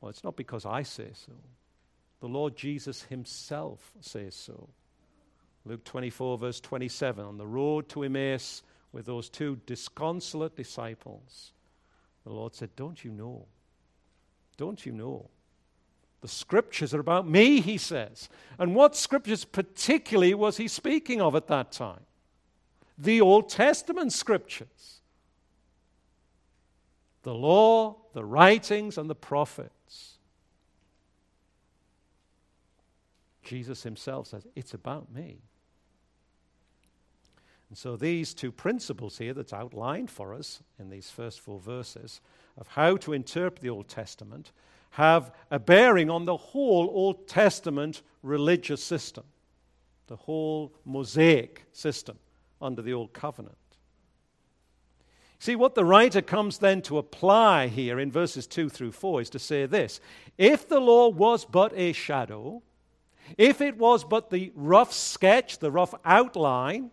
[0.00, 1.32] Well, it's not because I say so.
[2.20, 4.68] The Lord Jesus himself says so.
[5.64, 11.52] Luke 24, verse 27, on the road to Emmaus with those two disconsolate disciples,
[12.24, 13.46] the Lord said, Don't you know?
[14.56, 15.28] Don't you know?
[16.22, 18.28] The scriptures are about me, he says.
[18.58, 22.06] And what scriptures particularly was he speaking of at that time?
[22.96, 25.00] The Old Testament scriptures.
[27.24, 30.18] The law, the writings, and the prophets.
[33.42, 35.38] Jesus himself says, It's about me.
[37.68, 42.20] And so, these two principles here that's outlined for us in these first four verses
[42.56, 44.52] of how to interpret the Old Testament
[44.92, 49.24] have a bearing on the whole Old Testament religious system,
[50.06, 52.18] the whole Mosaic system
[52.60, 53.56] under the Old Covenant.
[55.38, 59.30] See, what the writer comes then to apply here in verses 2 through 4 is
[59.30, 59.98] to say this
[60.38, 62.62] If the law was but a shadow,
[63.38, 66.90] if it was but the rough sketch, the rough outline,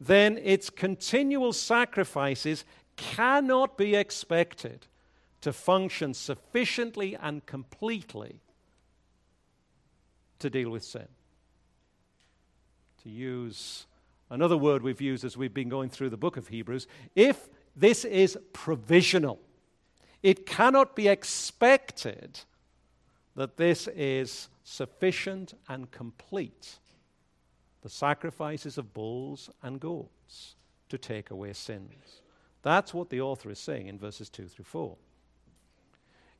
[0.00, 2.64] then its continual sacrifices
[2.96, 4.86] cannot be expected
[5.40, 8.40] to function sufficiently and completely
[10.38, 11.08] to deal with sin.
[13.02, 13.86] To use
[14.30, 18.04] another word we've used as we've been going through the book of Hebrews, if this
[18.04, 19.40] is provisional,
[20.22, 22.40] it cannot be expected
[23.36, 26.78] that this is sufficient and complete
[27.82, 30.56] the sacrifices of bulls and goats
[30.88, 32.22] to take away sins.
[32.62, 34.96] That's what the author is saying in verses 2 through 4.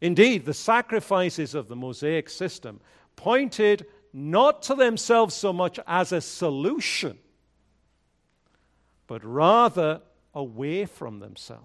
[0.01, 2.81] Indeed, the sacrifices of the Mosaic system
[3.17, 7.19] pointed not to themselves so much as a solution,
[9.07, 10.01] but rather
[10.35, 11.65] away from themselves.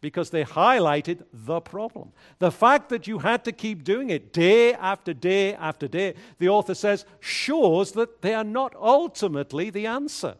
[0.00, 2.12] Because they highlighted the problem.
[2.38, 6.48] The fact that you had to keep doing it day after day after day, the
[6.48, 10.36] author says, shows that they are not ultimately the answer.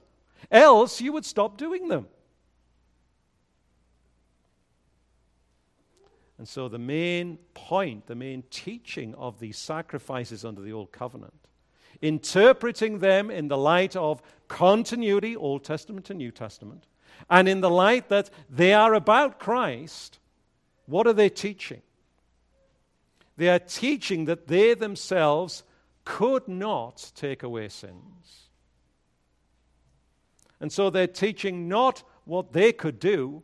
[0.48, 2.06] Else, you would stop doing them.
[6.38, 11.34] And so, the main point, the main teaching of these sacrifices under the Old Covenant,
[12.00, 16.84] interpreting them in the light of continuity, Old Testament and New Testament,
[17.28, 20.20] and in the light that they are about Christ,
[20.86, 21.82] what are they teaching?
[23.36, 25.64] They are teaching that they themselves
[26.04, 28.48] could not take away sins.
[30.60, 33.42] And so they're teaching not what they could do,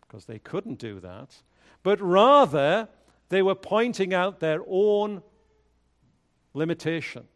[0.00, 1.34] because they couldn't do that,
[1.82, 2.88] but rather
[3.28, 5.22] they were pointing out their own
[6.52, 7.26] limitations.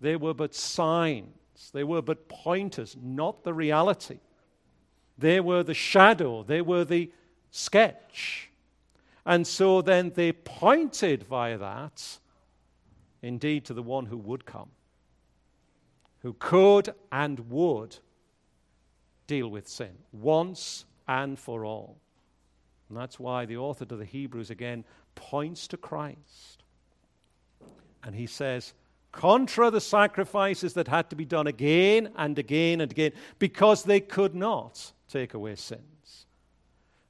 [0.00, 4.18] They were but signs, they were but pointers, not the reality.
[5.16, 7.10] They were the shadow, they were the
[7.50, 8.50] sketch.
[9.24, 12.18] And so then they pointed via that,
[13.22, 14.68] indeed, to the one who would come,
[16.20, 17.96] who could and would
[19.26, 21.96] deal with sin once and for all.
[22.94, 24.84] And that's why the author to the Hebrews again
[25.16, 26.62] points to Christ.
[28.04, 28.72] And he says,
[29.10, 33.98] contra the sacrifices that had to be done again and again and again, because they
[33.98, 36.26] could not take away sins.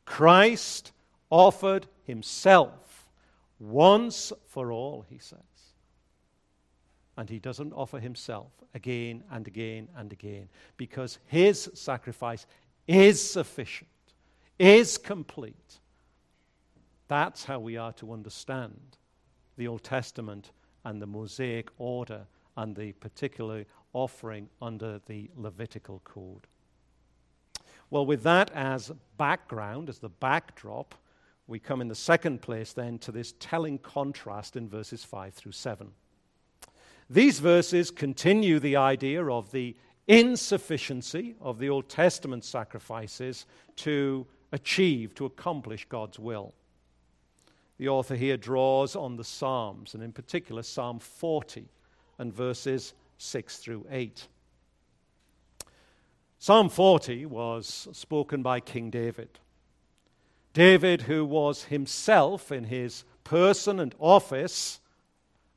[0.06, 0.92] Christ
[1.28, 3.10] offered himself
[3.58, 5.38] once for all, he says.
[7.18, 12.46] And he doesn't offer himself again and again and again because his sacrifice
[12.88, 13.90] is sufficient
[14.58, 15.78] is complete.
[17.08, 18.96] That's how we are to understand
[19.56, 20.52] the Old Testament
[20.84, 22.26] and the Mosaic order
[22.56, 26.46] and the particular offering under the Levitical code.
[27.90, 30.94] Well, with that as background, as the backdrop,
[31.46, 35.52] we come in the second place then to this telling contrast in verses 5 through
[35.52, 35.90] 7.
[37.10, 39.76] These verses continue the idea of the
[40.06, 43.46] insufficiency of the Old Testament sacrifices
[43.76, 46.54] to achieve, to accomplish God's will.
[47.78, 51.68] The author here draws on the Psalms, and in particular Psalm 40
[52.18, 54.28] and verses 6 through 8.
[56.38, 59.38] Psalm 40 was spoken by King David.
[60.52, 64.78] David, who was himself in his person and office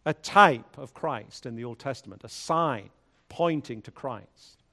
[0.05, 2.89] a type of Christ in the Old Testament, a sign
[3.29, 4.63] pointing to Christ.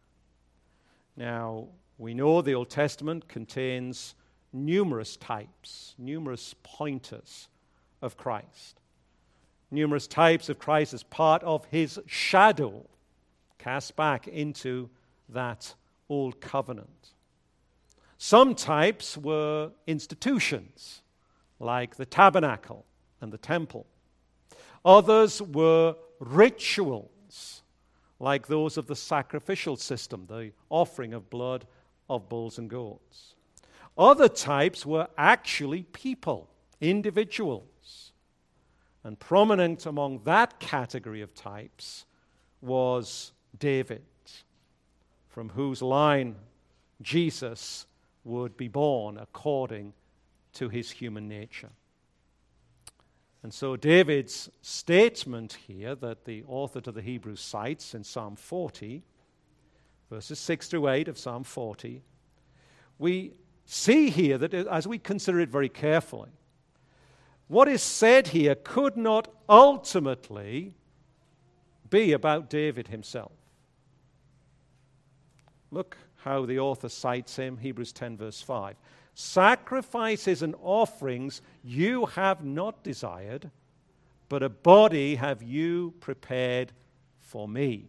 [1.17, 1.67] Now,
[1.99, 4.15] we know the Old Testament contains
[4.53, 7.49] numerous types, numerous pointers
[8.03, 8.81] of Christ.
[9.71, 12.87] Numerous types of Christ as part of his shadow
[13.59, 14.89] cast back into
[15.29, 15.75] that
[16.09, 17.11] old covenant.
[18.19, 21.03] Some types were institutions,
[21.59, 22.85] like the tabernacle
[23.21, 23.87] and the temple.
[24.85, 27.63] Others were rituals,
[28.21, 31.67] like those of the sacrificial system, the offering of blood
[32.09, 33.35] of bulls and goats.
[33.97, 36.49] Other types were actually people,
[36.81, 38.13] individuals.
[39.05, 42.07] And prominent among that category of types
[42.61, 44.03] was David,
[45.29, 46.37] from whose line
[47.03, 47.87] Jesus
[48.25, 49.93] would be born according
[50.55, 51.71] to his human nature.
[53.43, 59.03] And so, David's statement here that the author to the Hebrews cites in Psalm 40
[60.11, 62.03] verses 6 through 8 of Psalm 40,
[62.99, 63.33] we
[63.67, 66.31] see here that as we consider it very carefully,
[67.49, 70.75] what is said here could not ultimately
[71.91, 73.33] be about David himself.
[75.71, 78.77] Look how the author cites him, Hebrews 10, verse 5.
[79.15, 83.51] Sacrifices and offerings you have not desired,
[84.29, 86.73] but a body have you prepared
[87.21, 87.89] for me.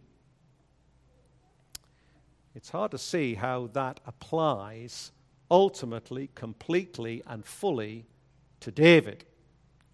[2.56, 5.12] It's hard to see how that applies
[5.50, 8.06] ultimately, completely, and fully
[8.60, 9.26] to David,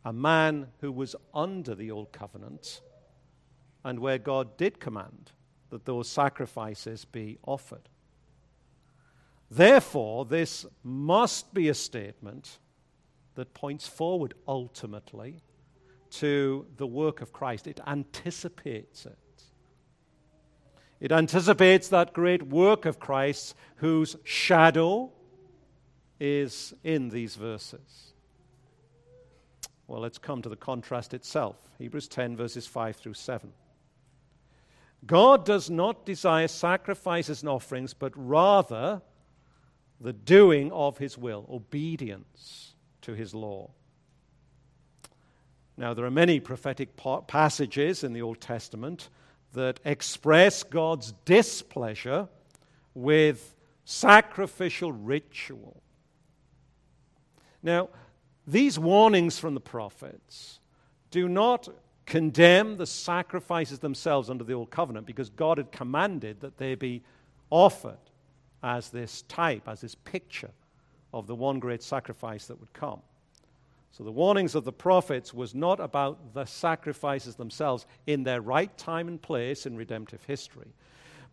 [0.04, 2.80] a man who was under the old covenant
[3.84, 5.32] and where God did command
[5.70, 7.88] that those sacrifices be offered.
[9.50, 12.60] Therefore, this must be a statement
[13.34, 15.42] that points forward ultimately
[16.10, 17.66] to the work of Christ.
[17.66, 19.18] It anticipates it.
[21.02, 25.10] It anticipates that great work of Christ whose shadow
[26.20, 28.12] is in these verses.
[29.88, 31.56] Well, let's come to the contrast itself.
[31.80, 33.52] Hebrews 10, verses 5 through 7.
[35.04, 39.02] God does not desire sacrifices and offerings, but rather
[40.00, 43.72] the doing of his will, obedience to his law.
[45.76, 46.90] Now, there are many prophetic
[47.26, 49.08] passages in the Old Testament
[49.52, 52.28] that express God's displeasure
[52.94, 55.82] with sacrificial ritual.
[57.62, 57.88] Now,
[58.46, 60.60] these warnings from the prophets
[61.10, 61.68] do not
[62.06, 67.02] condemn the sacrifices themselves under the Old Covenant because God had commanded that they be
[67.50, 67.98] offered
[68.62, 70.50] as this type, as this picture
[71.12, 73.00] of the one great sacrifice that would come.
[73.92, 78.76] So the warnings of the prophets was not about the sacrifices themselves in their right
[78.78, 80.72] time and place in redemptive history,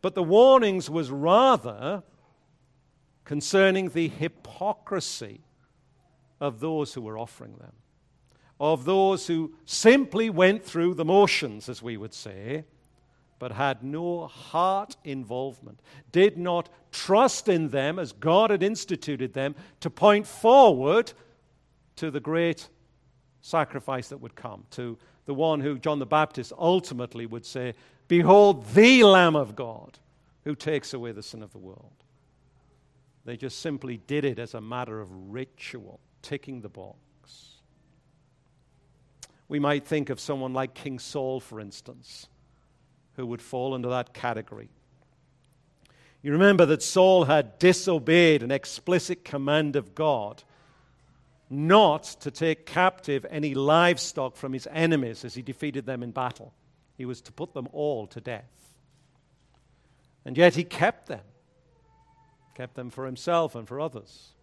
[0.02, 2.04] but the warnings was rather
[3.24, 5.40] concerning the hypocrisy
[6.42, 7.74] of those who were offering them,
[8.60, 12.66] of those who simply went through the motions, as we would say,
[13.40, 15.80] but had no heart involvement,
[16.12, 21.14] did not trust in them as God had instituted them to point forward
[22.00, 22.70] to the great
[23.42, 27.74] sacrifice that would come, to the one who John the Baptist ultimately would say,
[28.08, 30.00] Behold, the Lamb of God
[30.46, 31.92] who takes away the sin of the world.
[33.26, 36.98] They just simply did it as a matter of ritual, ticking the box.
[39.50, 42.30] We might think of someone like King Saul, for instance,
[43.18, 44.70] who would fall into that category.
[46.22, 50.44] You remember that Saul had disobeyed an explicit command of God
[51.50, 56.54] not to take captive any livestock from his enemies as he defeated them in battle.
[56.96, 58.44] He was to put them all to death.
[60.26, 61.24] And yet he kept them,
[62.54, 64.34] kept them for himself and for others,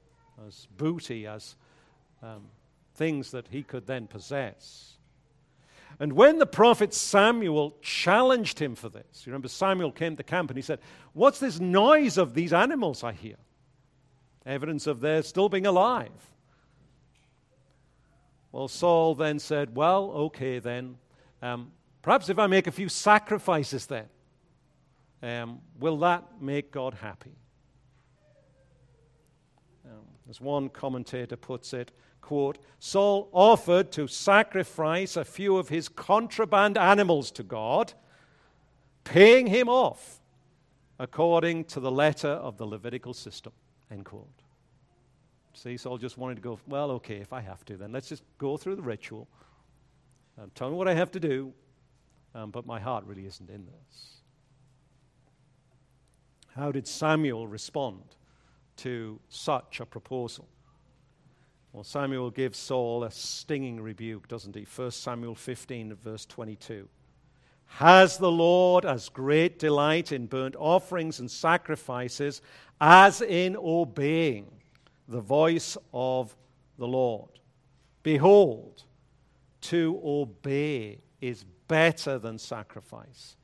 [0.46, 1.54] as booty, as
[2.22, 2.48] um,
[2.94, 4.94] things that he could then possess.
[6.00, 10.50] And when the prophet Samuel challenged him for this, you remember Samuel came to camp
[10.50, 10.80] and he said,
[11.12, 13.36] What's this noise of these animals I hear?
[14.44, 16.10] Evidence of their still being alive.
[18.56, 20.96] Well, Saul then said, Well, okay, then.
[21.42, 24.06] Um, perhaps if I make a few sacrifices, then,
[25.22, 27.36] um, will that make God happy?
[29.84, 31.92] Um, as one commentator puts it,
[32.22, 37.92] quote, Saul offered to sacrifice a few of his contraband animals to God,
[39.04, 40.22] paying him off
[40.98, 43.52] according to the letter of the Levitical system,
[43.90, 44.45] end quote.
[45.56, 48.22] See, Saul just wanted to go, well, okay, if I have to, then let's just
[48.36, 49.26] go through the ritual.
[50.38, 51.54] Um, tell me what I have to do,
[52.34, 54.16] um, but my heart really isn't in this.
[56.54, 58.02] How did Samuel respond
[58.78, 60.46] to such a proposal?
[61.72, 64.66] Well, Samuel gives Saul a stinging rebuke, doesn't he?
[64.76, 66.86] 1 Samuel 15, verse 22.
[67.66, 72.42] Has the Lord as great delight in burnt offerings and sacrifices
[72.78, 74.55] as in obeying
[75.08, 76.34] the voice of
[76.78, 77.30] the Lord.
[78.02, 78.84] Behold,
[79.62, 83.36] to obey is better than sacrifice,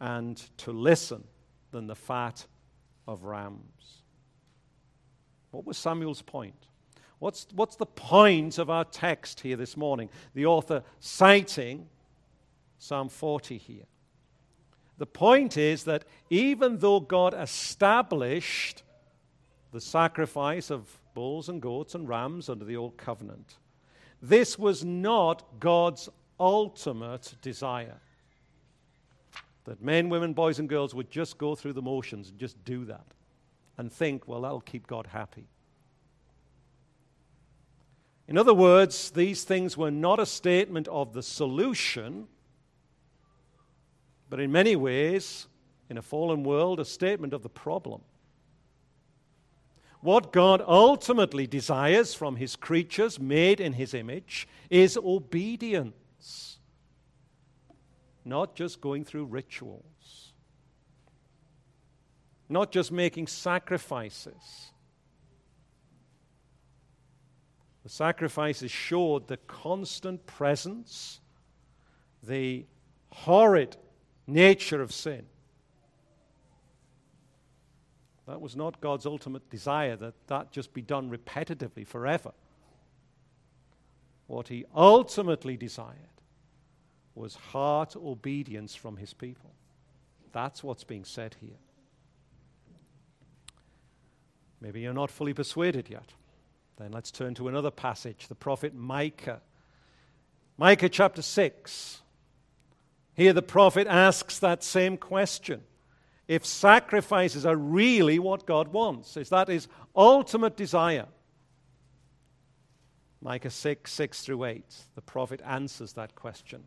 [0.00, 1.24] and to listen
[1.70, 2.46] than the fat
[3.06, 4.02] of rams.
[5.50, 6.66] What was Samuel's point?
[7.18, 10.10] What's, what's the point of our text here this morning?
[10.34, 11.88] The author citing
[12.78, 13.86] Psalm 40 here.
[14.98, 18.82] The point is that even though God established
[19.76, 23.58] the sacrifice of bulls and goats and rams under the old covenant.
[24.22, 26.08] This was not God's
[26.40, 28.00] ultimate desire.
[29.64, 32.86] That men, women, boys, and girls would just go through the motions and just do
[32.86, 33.04] that
[33.76, 35.46] and think, well, that'll keep God happy.
[38.26, 42.28] In other words, these things were not a statement of the solution,
[44.30, 45.48] but in many ways,
[45.90, 48.00] in a fallen world, a statement of the problem.
[50.06, 56.60] What God ultimately desires from his creatures made in his image is obedience,
[58.24, 59.82] not just going through rituals.
[62.48, 64.70] not just making sacrifices.
[67.82, 71.20] The sacrifices showed the constant presence,
[72.22, 72.64] the
[73.10, 73.76] horrid
[74.28, 75.26] nature of sin.
[78.26, 82.32] That was not God's ultimate desire that that just be done repetitively forever.
[84.26, 85.96] What he ultimately desired
[87.14, 89.52] was heart obedience from his people.
[90.32, 91.56] That's what's being said here.
[94.60, 96.12] Maybe you're not fully persuaded yet.
[96.76, 99.40] Then let's turn to another passage, the prophet Micah.
[100.58, 102.02] Micah chapter 6.
[103.14, 105.62] Here the prophet asks that same question.
[106.28, 111.06] If sacrifices are really what God wants, is that his ultimate desire?
[113.20, 114.64] Micah 6, 6 through 8,
[114.94, 116.64] the prophet answers that question.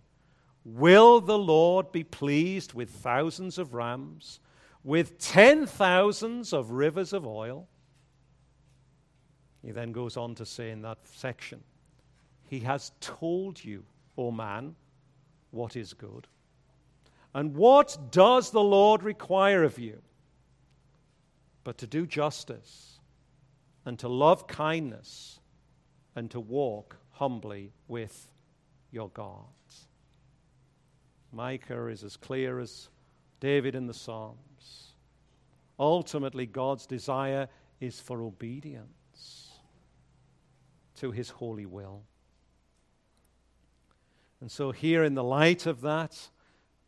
[0.65, 4.39] Will the Lord be pleased with thousands of rams,
[4.83, 7.67] with ten thousands of rivers of oil?
[9.63, 11.63] He then goes on to say in that section,
[12.47, 13.83] He has told you,
[14.17, 14.75] O man,
[15.51, 16.27] what is good.
[17.33, 20.01] And what does the Lord require of you?
[21.63, 22.99] But to do justice,
[23.85, 25.39] and to love kindness,
[26.15, 28.27] and to walk humbly with
[28.91, 29.45] your God.
[31.31, 32.89] Micah is as clear as
[33.39, 34.93] David in the Psalms.
[35.77, 37.47] Ultimately, God's desire
[37.79, 39.49] is for obedience
[40.97, 42.01] to his holy will.
[44.41, 46.29] And so, here in the light of that,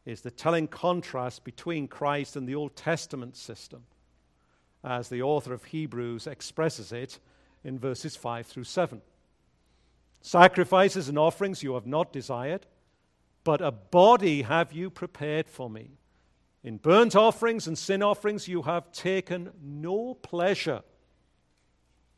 [0.06, 3.84] is the telling contrast between Christ and the Old Testament system,
[4.84, 7.20] as the author of Hebrews expresses it
[7.64, 9.02] in verses 5 through 7.
[10.22, 12.66] Sacrifices and offerings you have not desired,
[13.44, 15.98] but a body have you prepared for me.
[16.64, 20.82] In burnt offerings and sin offerings you have taken no pleasure.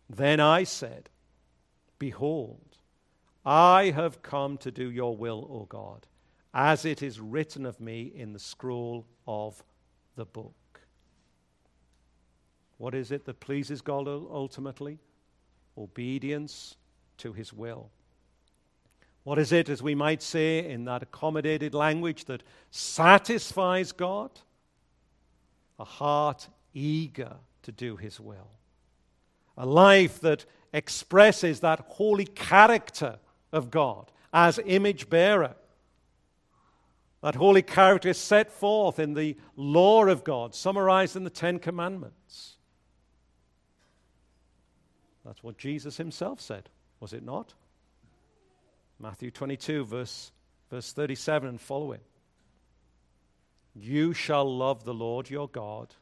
[0.10, 1.10] Then I said,
[1.98, 2.78] Behold,
[3.46, 6.06] I have come to do your will, O God,
[6.54, 9.64] as it is written of me in the scroll of
[10.16, 10.54] the book.
[12.78, 15.00] What is it that pleases God ultimately?
[15.78, 16.76] Obedience
[17.18, 17.90] to his will.
[19.24, 24.32] What is it, as we might say in that accommodated language, that satisfies God?
[25.80, 28.50] A heart eager to do his will.
[29.58, 33.18] A life that expresses that holy character
[33.52, 35.56] of God as image bearer.
[37.24, 41.58] That holy character is set forth in the law of God, summarized in the Ten
[41.58, 42.58] Commandments.
[45.26, 46.70] That's what Jesus himself said,
[47.00, 47.56] was it not?
[49.00, 50.32] Matthew 22, verse,
[50.70, 52.02] verse 37 and following.
[53.74, 55.96] You shall love the Lord your God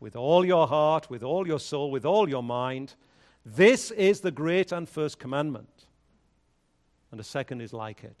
[0.00, 2.94] with all your heart, with all your soul, with all your mind
[3.44, 5.86] this is the great and first commandment.
[7.10, 8.16] And the second is like it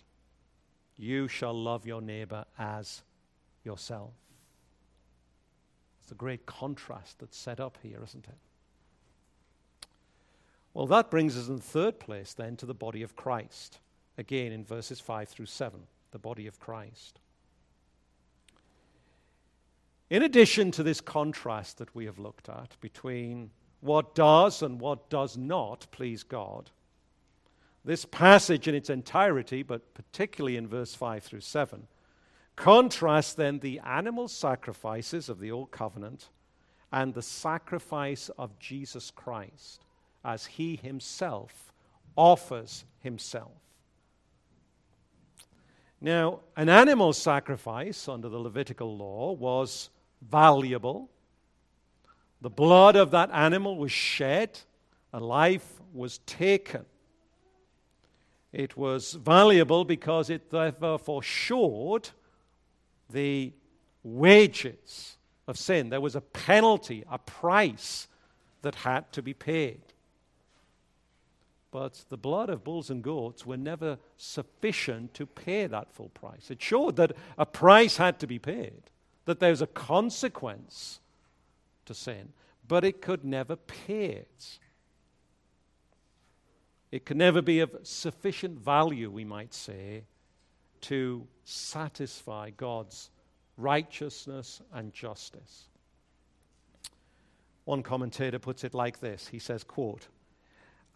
[0.98, 3.02] You shall love your neighbor as
[3.64, 4.12] yourself.
[6.02, 8.38] It's a great contrast that's set up here, isn't it?
[10.74, 13.78] Well, that brings us in the third place then to the body of Christ.
[14.16, 15.80] Again, in verses 5 through 7,
[16.10, 17.20] the body of Christ.
[20.10, 25.10] In addition to this contrast that we have looked at between what does and what
[25.10, 26.70] does not please God.
[27.88, 31.86] This passage in its entirety, but particularly in verse 5 through 7,
[32.54, 36.28] contrasts then the animal sacrifices of the Old Covenant
[36.92, 39.86] and the sacrifice of Jesus Christ
[40.22, 41.72] as he himself
[42.14, 43.52] offers himself.
[45.98, 49.88] Now, an animal sacrifice under the Levitical law was
[50.20, 51.08] valuable
[52.42, 54.58] the blood of that animal was shed,
[55.14, 56.84] a life was taken.
[58.52, 62.10] It was valuable because it therefore showed
[63.10, 63.52] the
[64.02, 65.90] wages of sin.
[65.90, 68.08] There was a penalty, a price
[68.62, 69.80] that had to be paid.
[71.70, 76.50] But the blood of bulls and goats were never sufficient to pay that full price.
[76.50, 78.82] It showed that a price had to be paid,
[79.26, 81.00] that there's a consequence
[81.84, 82.32] to sin,
[82.66, 84.58] but it could never pay it.
[86.90, 90.04] It can never be of sufficient value, we might say,
[90.82, 93.10] to satisfy God's
[93.56, 95.64] righteousness and justice.
[97.64, 99.28] One commentator puts it like this.
[99.28, 100.08] He says, quote,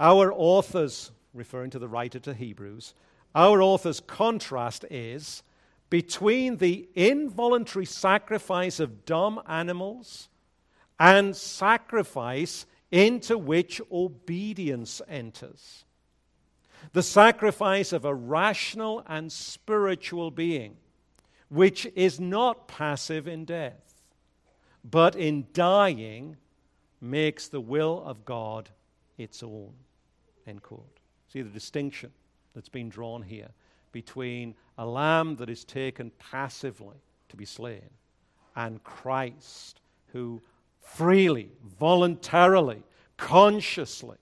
[0.00, 2.94] Our authors, referring to the writer to Hebrews,
[3.34, 5.42] our author's contrast is
[5.90, 10.30] between the involuntary sacrifice of dumb animals
[10.98, 15.84] and sacrifice into which obedience enters.
[16.92, 20.76] The sacrifice of a rational and spiritual being,
[21.48, 24.02] which is not passive in death,
[24.84, 26.36] but in dying
[27.00, 28.68] makes the will of God
[29.16, 29.72] its own.
[30.46, 30.98] End quote.
[31.32, 32.10] See the distinction
[32.54, 33.48] that's been drawn here
[33.92, 36.96] between a lamb that is taken passively
[37.28, 37.88] to be slain
[38.56, 40.42] and Christ who
[40.82, 42.82] freely, voluntarily,
[43.16, 44.18] consciously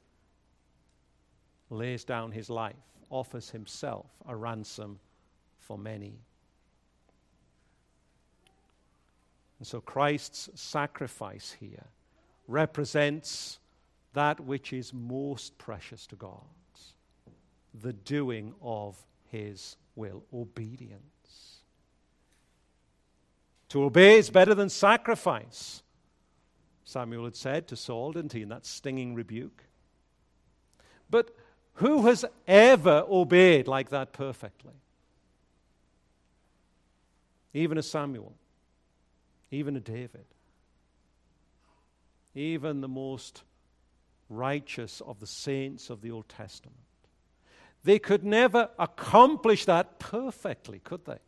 [1.68, 2.76] lays down his life,
[3.10, 5.00] offers himself a ransom
[5.58, 6.20] for many.
[9.58, 11.86] And so Christ's sacrifice here
[12.46, 13.58] represents
[14.12, 16.44] that which is most precious to God
[17.74, 18.96] the doing of
[19.28, 21.62] his will, obedience.
[23.68, 25.82] To obey is better than sacrifice.
[26.90, 29.64] Samuel had said to Saul, didn't he, in that stinging rebuke?
[31.08, 31.34] But
[31.74, 34.74] who has ever obeyed like that perfectly?
[37.54, 38.34] Even a Samuel,
[39.52, 40.24] even a David,
[42.34, 43.42] even the most
[44.28, 46.76] righteous of the saints of the Old Testament.
[47.84, 51.18] They could never accomplish that perfectly, could they?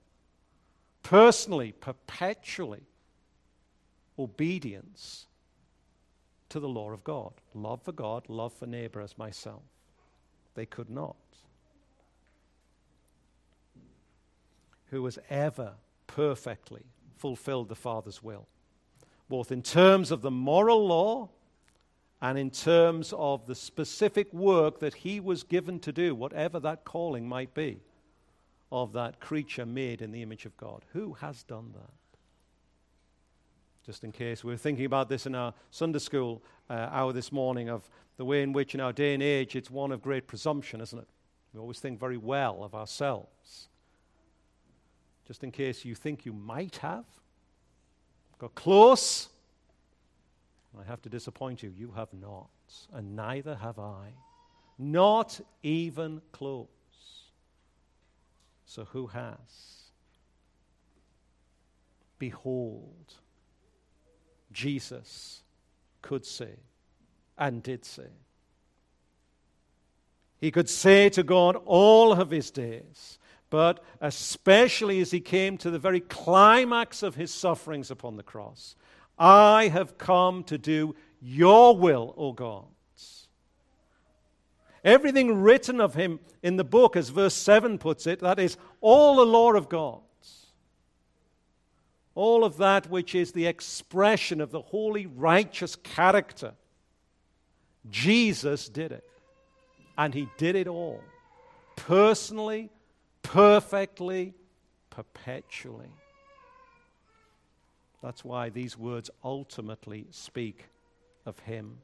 [1.02, 2.82] Personally, perpetually.
[4.18, 5.26] Obedience
[6.52, 9.62] to the law of God love for God, love for neighbor as myself.
[10.54, 11.16] They could not.
[14.90, 15.72] Who has ever
[16.06, 16.82] perfectly
[17.16, 18.46] fulfilled the Father's will,
[19.30, 21.30] both in terms of the moral law
[22.20, 26.84] and in terms of the specific work that he was given to do, whatever that
[26.84, 27.80] calling might be,
[28.70, 30.84] of that creature made in the image of God.
[30.92, 32.01] Who has done that?
[33.84, 34.44] Just in case.
[34.44, 38.24] We were thinking about this in our Sunday school uh, hour this morning of the
[38.24, 41.08] way in which, in our day and age, it's one of great presumption, isn't it?
[41.52, 43.68] We always think very well of ourselves.
[45.26, 47.04] Just in case you think you might have
[48.38, 49.28] got close,
[50.78, 51.72] I have to disappoint you.
[51.76, 52.50] You have not,
[52.92, 54.12] and neither have I.
[54.78, 56.68] Not even close.
[58.64, 59.90] So who has?
[62.18, 63.14] Behold,
[64.52, 65.42] Jesus
[66.00, 66.54] could say
[67.38, 68.10] and did say.
[70.40, 75.70] He could say to God all of his days, but especially as he came to
[75.70, 78.76] the very climax of his sufferings upon the cross
[79.18, 82.64] I have come to do your will, O God.
[84.84, 89.16] Everything written of him in the book, as verse 7 puts it, that is all
[89.16, 90.00] the law of God
[92.14, 96.52] all of that which is the expression of the holy, righteous character.
[97.90, 99.04] Jesus did it.
[99.96, 101.00] And he did it all
[101.76, 102.70] personally,
[103.22, 104.34] perfectly,
[104.90, 105.90] perpetually.
[108.02, 110.66] That's why these words ultimately speak
[111.24, 111.78] of him.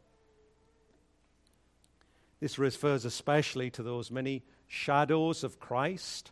[2.40, 6.30] This refers especially to those many shadows of Christ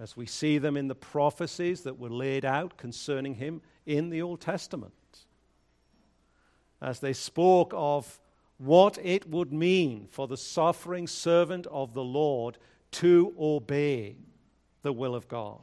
[0.00, 4.22] as we see them in the prophecies that were laid out concerning him in the
[4.22, 4.94] Old Testament.
[6.80, 8.18] As they spoke of
[8.56, 12.56] what it would mean for the suffering servant of the Lord
[12.92, 14.16] to obey
[14.82, 15.60] the will of God.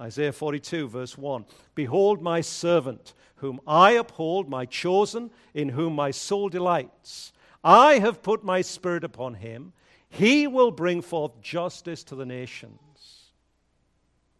[0.00, 1.44] Isaiah 42, verse 1
[1.74, 7.32] Behold, my servant, whom I uphold, my chosen, in whom my soul delights.
[7.64, 9.72] I have put my spirit upon him.
[10.08, 12.78] He will bring forth justice to the nations.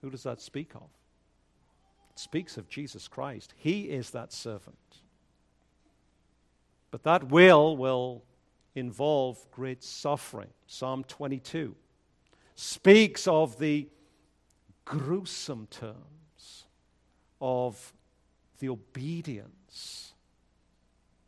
[0.02, 0.88] Who does that speak of?
[2.10, 3.54] It speaks of Jesus Christ.
[3.56, 4.76] He is that servant.
[6.90, 8.24] But that will will
[8.74, 10.50] involve great suffering.
[10.66, 11.74] Psalm 22
[12.54, 13.88] speaks of the
[14.84, 16.66] gruesome terms
[17.40, 17.92] of
[18.58, 20.12] the obedience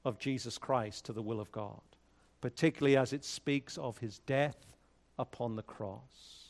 [0.05, 1.81] of Jesus Christ to the will of God,
[2.41, 4.57] particularly as it speaks of his death
[5.19, 6.42] upon the cross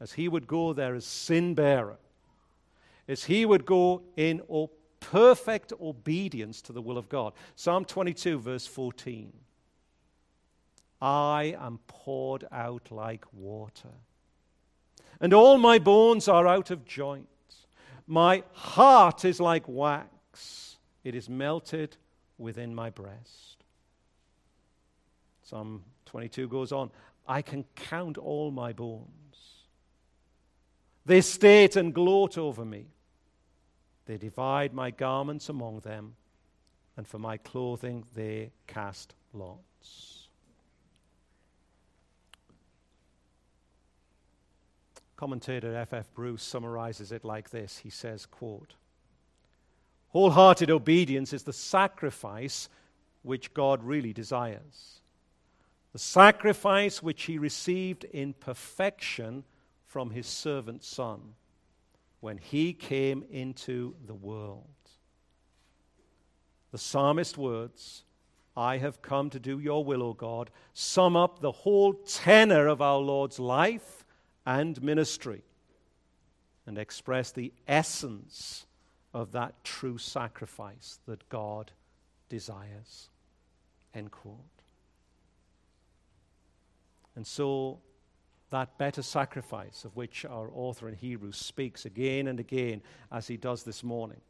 [0.00, 1.98] as he would go there as sin bearer,
[3.06, 4.42] as he would go in
[5.00, 7.32] perfect obedience to the will of God.
[7.56, 9.32] Psalm 22, verse 14.
[11.00, 13.94] I am poured out like water,
[15.20, 17.28] and all my bones are out of joint.
[18.06, 21.96] My heart is like wax, it is melted
[22.36, 23.64] within my breast.
[25.42, 26.90] Psalm 22 goes on
[27.26, 29.06] I can count all my bones.
[31.08, 32.84] They state and gloat over me.
[34.04, 36.16] They divide my garments among them,
[36.98, 40.28] and for my clothing they cast lots.
[45.16, 46.12] Commentator F.F.
[46.12, 47.78] Bruce summarizes it like this.
[47.78, 48.74] He says, quote,
[50.08, 52.68] Wholehearted obedience is the sacrifice
[53.22, 55.00] which God really desires.
[55.94, 59.44] The sacrifice which he received in perfection
[59.88, 61.34] from his servant son
[62.20, 64.64] when he came into the world.
[66.70, 68.04] The psalmist words,
[68.54, 72.82] I have come to do your will, O God, sum up the whole tenor of
[72.82, 74.04] our Lord's life
[74.44, 75.42] and ministry
[76.66, 78.66] and express the essence
[79.14, 81.72] of that true sacrifice that God
[82.28, 83.08] desires.
[83.94, 84.36] End quote.
[87.16, 87.80] And so
[88.50, 92.82] that better sacrifice of which our author in Hebrews speaks again and again
[93.12, 94.20] as he does this morning.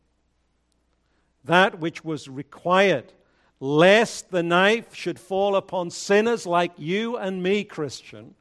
[1.44, 3.12] That which was required,
[3.60, 8.34] lest the knife should fall upon sinners like you and me, Christian.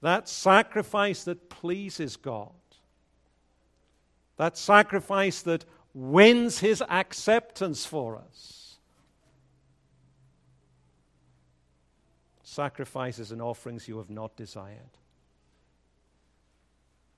[0.00, 2.50] That sacrifice that pleases God.
[4.36, 5.64] That sacrifice that
[5.94, 8.67] wins his acceptance for us
[12.58, 14.98] sacrifices and offerings you have not desired.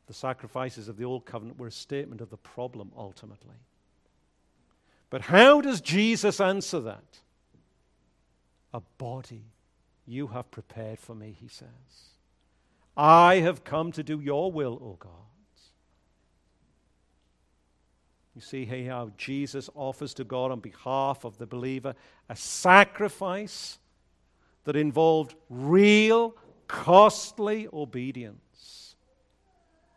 [0.06, 3.56] The sacrifices of the Old Covenant were a statement of the problem ultimately.
[5.08, 7.20] But how does Jesus answer that?
[8.74, 9.44] A body
[10.06, 11.68] you have prepared for me, he says.
[12.94, 15.10] I have come to do your will, O God.
[18.34, 21.94] You see here how Jesus offers to God on behalf of the believer
[22.28, 23.78] a sacrifice
[24.64, 26.36] that involved real,
[26.66, 28.96] costly obedience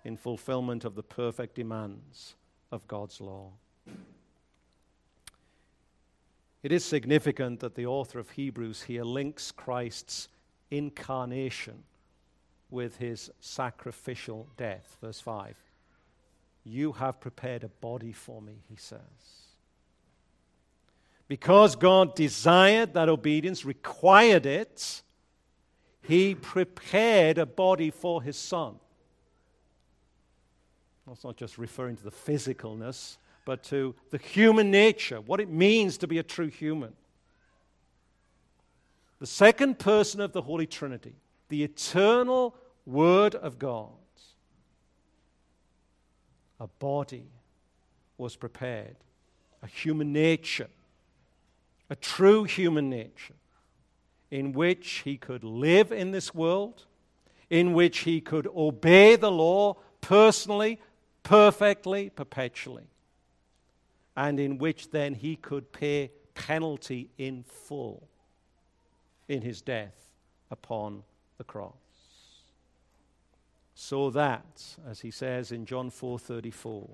[0.03, 2.35] in fulfillment of the perfect demands
[2.71, 3.51] of God's law.
[6.61, 10.29] It is significant that the author of Hebrews here links Christ's
[10.71, 11.83] incarnation
[12.69, 14.97] with his sacrificial death.
[15.01, 15.55] Verse 5.
[16.63, 19.42] You have prepared a body for me, he says.
[21.27, 25.01] Because God desired that obedience, required it,
[26.01, 28.75] He prepared a body for His Son.
[31.07, 35.97] That's not just referring to the physicalness, but to the human nature, what it means
[35.99, 36.93] to be a true human.
[39.19, 41.15] The second person of the Holy Trinity,
[41.49, 42.55] the eternal
[42.85, 43.89] Word of God,
[46.59, 47.25] a body
[48.17, 48.95] was prepared,
[49.61, 50.69] a human nature
[51.93, 53.35] a true human nature
[54.31, 56.87] in which he could live in this world,
[57.51, 60.81] in which he could obey the law personally,
[61.21, 62.87] perfectly, perpetually,
[64.17, 68.07] and in which then he could pay penalty in full
[69.27, 70.15] in his death
[70.49, 71.03] upon
[71.37, 71.75] the cross.
[73.75, 76.89] So that, as he says in John 4:34,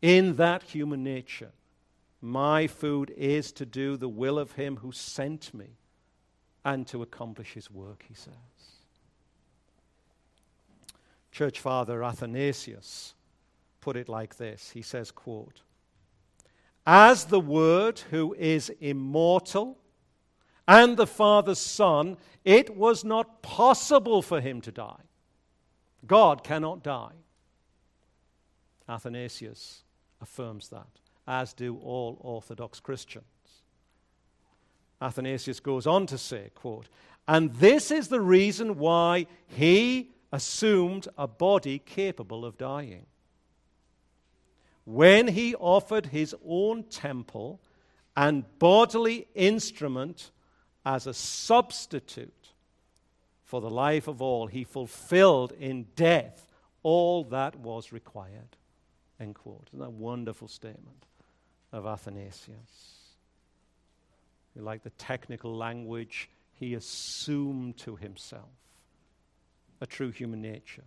[0.00, 1.52] in that human nature,
[2.20, 5.78] my food is to do the will of him who sent me
[6.64, 8.34] and to accomplish his work, he says.
[11.32, 13.14] Church Father Athanasius
[13.80, 14.70] put it like this.
[14.70, 15.62] He says, quote,
[16.86, 19.78] As the Word who is immortal
[20.68, 25.02] and the Father's Son, it was not possible for him to die.
[26.06, 27.12] God cannot die.
[28.88, 29.84] Athanasius
[30.20, 33.24] affirms that as do all Orthodox Christians.
[35.00, 36.88] Athanasius goes on to say, quote,
[37.28, 43.06] and this is the reason why he assumed a body capable of dying.
[44.84, 47.60] When he offered his own temple
[48.16, 50.32] and bodily instrument
[50.84, 52.48] as a substitute
[53.44, 56.52] for the life of all, he fulfilled in death
[56.82, 58.56] all that was required.
[59.20, 59.68] End quote.
[59.68, 61.06] Isn't that a wonderful statement?
[61.72, 62.98] Of Athanasius.
[64.54, 68.48] You like the technical language, he assumed to himself
[69.80, 70.84] a true human nature,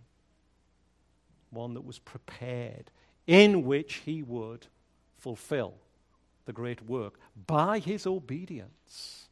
[1.50, 2.90] one that was prepared,
[3.26, 4.66] in which he would
[5.18, 5.74] fulfill
[6.44, 9.28] the great work by his obedience,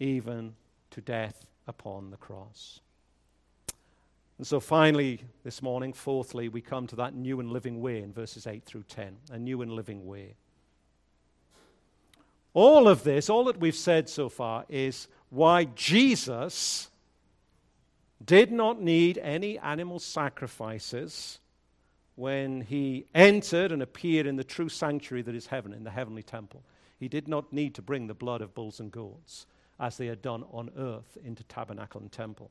[0.00, 0.54] even
[0.90, 2.80] to death upon the cross.
[4.42, 8.12] And so, finally, this morning, fourthly, we come to that new and living way in
[8.12, 9.16] verses 8 through 10.
[9.30, 10.34] A new and living way.
[12.52, 16.90] All of this, all that we've said so far, is why Jesus
[18.24, 21.38] did not need any animal sacrifices
[22.16, 26.24] when he entered and appeared in the true sanctuary that is heaven, in the heavenly
[26.24, 26.64] temple.
[26.98, 29.46] He did not need to bring the blood of bulls and goats
[29.78, 32.50] as they had done on earth into tabernacle and temple.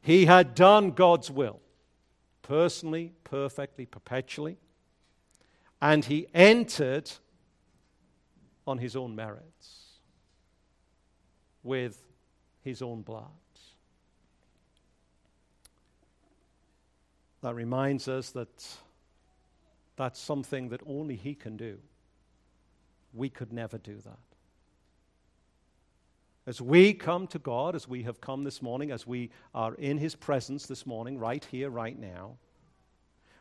[0.00, 1.60] He had done God's will,
[2.42, 4.58] personally, perfectly, perpetually,
[5.80, 7.10] and he entered
[8.66, 9.98] on his own merits
[11.62, 12.02] with
[12.62, 13.24] his own blood.
[17.40, 18.66] That reminds us that
[19.96, 21.78] that's something that only he can do.
[23.12, 24.27] We could never do that.
[26.48, 29.98] As we come to God, as we have come this morning, as we are in
[29.98, 32.38] His presence this morning, right here, right now,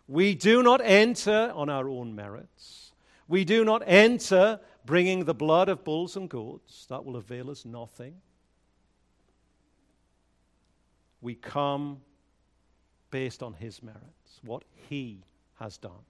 [0.09, 2.91] we do not enter on our own merits.
[3.29, 6.85] We do not enter bringing the blood of bulls and goats.
[6.87, 8.15] That will avail us nothing.
[11.21, 12.01] We come
[13.09, 15.23] based on His merits, what He
[15.61, 16.03] has done.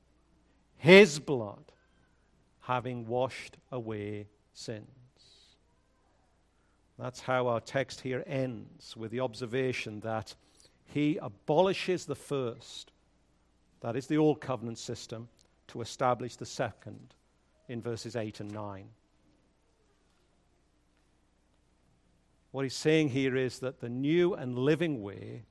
[0.77, 1.71] His blood
[2.61, 5.06] having washed away sins.
[6.97, 10.33] That's how our text here ends with the observation that
[10.85, 12.91] he abolishes the first,
[13.81, 15.27] that is the old covenant system,
[15.67, 17.13] to establish the second
[17.67, 18.85] in verses 8 and 9.
[22.51, 25.43] What he's saying here is that the new and living way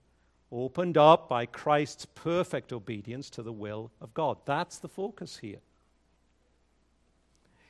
[0.51, 4.39] opened up by Christ's perfect obedience to the will of God.
[4.47, 5.61] That's the focus here.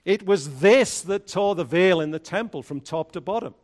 [0.05, 3.55] It was this that tore the veil in the temple from top to bottom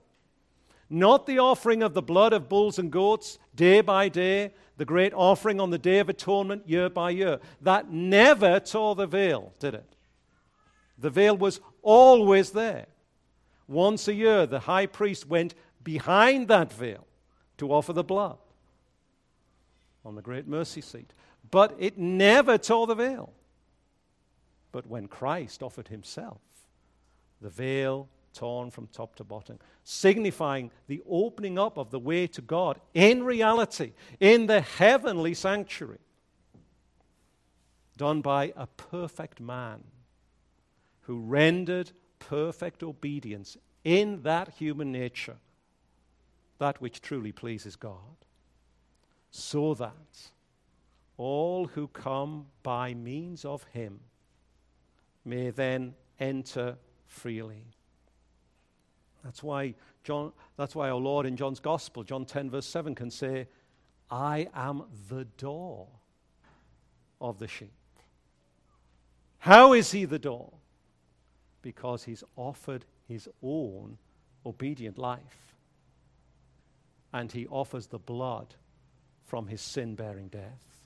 [0.93, 5.13] not the offering of the blood of bulls and goats day by day, the great
[5.15, 7.41] offering on the Day of Atonement year by year.
[7.61, 9.97] That never tore the veil, did it?
[10.99, 12.87] The veil was always there.
[13.67, 17.07] Once a year, the high priest went behind that veil
[17.59, 18.39] to offer the blood
[20.05, 21.13] on the great mercy seat.
[21.51, 23.33] But it never tore the veil.
[24.73, 26.41] But when Christ offered himself,
[27.41, 32.41] the veil torn from top to bottom, signifying the opening up of the way to
[32.41, 35.99] God in reality, in the heavenly sanctuary,
[37.97, 39.85] done by a perfect man
[41.03, 45.37] who rendered perfect obedience in that human nature,
[46.59, 47.99] that which truly pleases God,
[49.31, 50.31] so that
[51.17, 54.01] all who come by means of him
[55.25, 56.77] may then enter
[57.07, 57.65] freely.
[59.25, 59.75] That's why,
[60.05, 63.47] John, that's why our Lord in John's Gospel, John 10, verse 7, can say,
[64.11, 65.89] I am the door
[67.21, 67.73] of the sheep.
[69.39, 70.53] How is he the door?
[71.63, 73.99] Because he's offered his own
[74.45, 75.55] obedient life.
[77.13, 78.55] And he offers the blood
[79.25, 80.83] from his sin bearing death.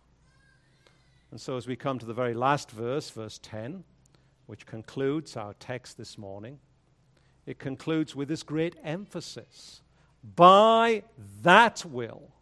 [1.31, 3.85] And so, as we come to the very last verse, verse 10,
[4.47, 6.59] which concludes our text this morning,
[7.47, 9.81] it concludes with this great emphasis
[10.35, 11.05] By
[11.43, 12.33] that will,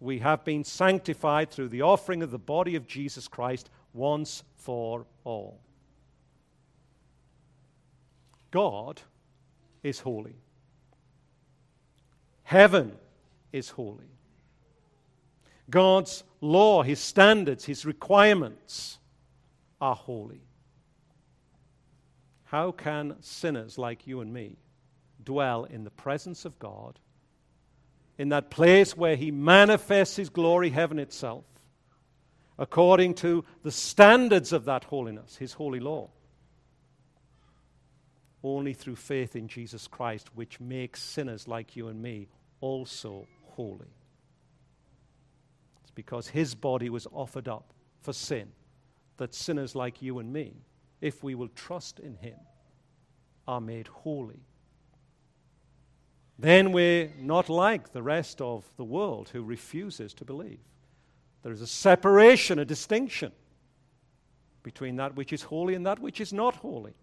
[0.00, 5.06] we have been sanctified through the offering of the body of Jesus Christ once for
[5.24, 5.60] all.
[8.50, 9.00] God
[9.82, 10.36] is holy.
[12.42, 12.92] Heaven
[13.52, 14.10] is holy.
[15.70, 18.98] God's law, His standards, His requirements
[19.80, 20.42] are holy.
[22.52, 24.58] How can sinners like you and me
[25.24, 27.00] dwell in the presence of God,
[28.18, 31.46] in that place where He manifests His glory, heaven itself,
[32.58, 36.10] according to the standards of that holiness, His holy law?
[38.44, 42.28] Only through faith in Jesus Christ, which makes sinners like you and me
[42.60, 43.94] also holy.
[45.80, 47.72] It's because His body was offered up
[48.02, 48.52] for sin
[49.16, 50.52] that sinners like you and me
[51.02, 52.38] if we will trust in Him,
[53.46, 54.40] are made holy.
[56.38, 60.60] Then we're not like the rest of the world who refuses to believe.
[61.42, 63.32] There is a separation, a distinction
[64.62, 66.94] between that which is holy and that which is not holy.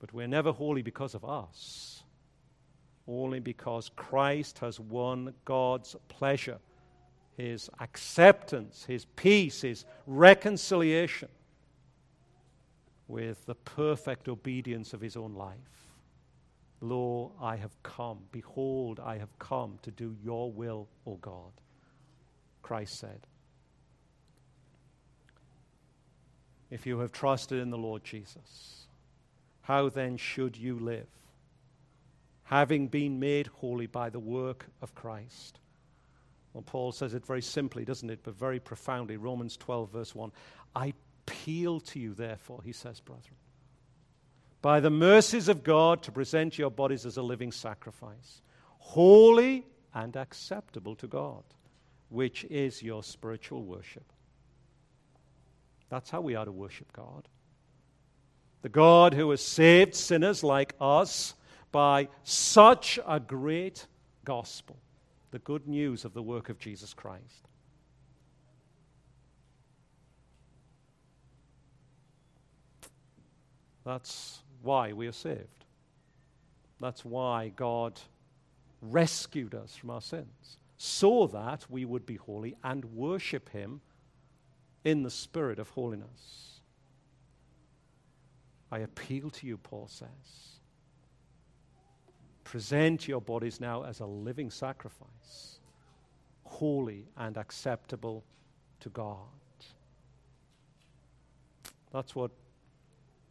[0.00, 2.02] But we're never holy because of us,
[3.06, 6.58] only because Christ has won God's pleasure
[7.38, 11.28] his acceptance, his peace, his reconciliation
[13.06, 15.56] with the perfect obedience of his own life.
[16.80, 18.18] Lo, I have come.
[18.32, 21.52] Behold, I have come to do your will, O God.
[22.60, 23.20] Christ said.
[26.72, 28.88] If you have trusted in the Lord Jesus,
[29.62, 31.06] how then should you live?
[32.42, 35.60] Having been made holy by the work of Christ
[36.52, 38.20] Well, Paul says it very simply, doesn't it?
[38.22, 39.16] But very profoundly.
[39.16, 40.32] Romans 12, verse 1.
[40.74, 40.92] I
[41.26, 43.36] appeal to you, therefore, he says, brethren,
[44.62, 48.42] by the mercies of God, to present your bodies as a living sacrifice,
[48.78, 51.44] holy and acceptable to God,
[52.08, 54.12] which is your spiritual worship.
[55.90, 57.28] That's how we are to worship God.
[58.62, 61.34] The God who has saved sinners like us
[61.70, 63.86] by such a great
[64.24, 64.76] gospel,
[65.30, 67.48] the good news of the work of Jesus Christ.
[73.84, 75.64] That's why we are saved.
[76.80, 78.00] That's why God
[78.82, 83.80] rescued us from our sins, so that we would be holy and worship Him
[84.84, 86.60] in the spirit of holiness.
[88.70, 90.57] I appeal to you, Paul says.
[92.48, 95.58] Present your bodies now as a living sacrifice,
[96.44, 98.24] holy and acceptable
[98.80, 99.18] to God.
[101.92, 102.30] That's what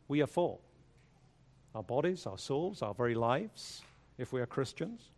[0.07, 0.60] we are for.
[1.73, 3.81] Our bodies, our souls, our very lives,
[4.19, 5.10] if we are Christians,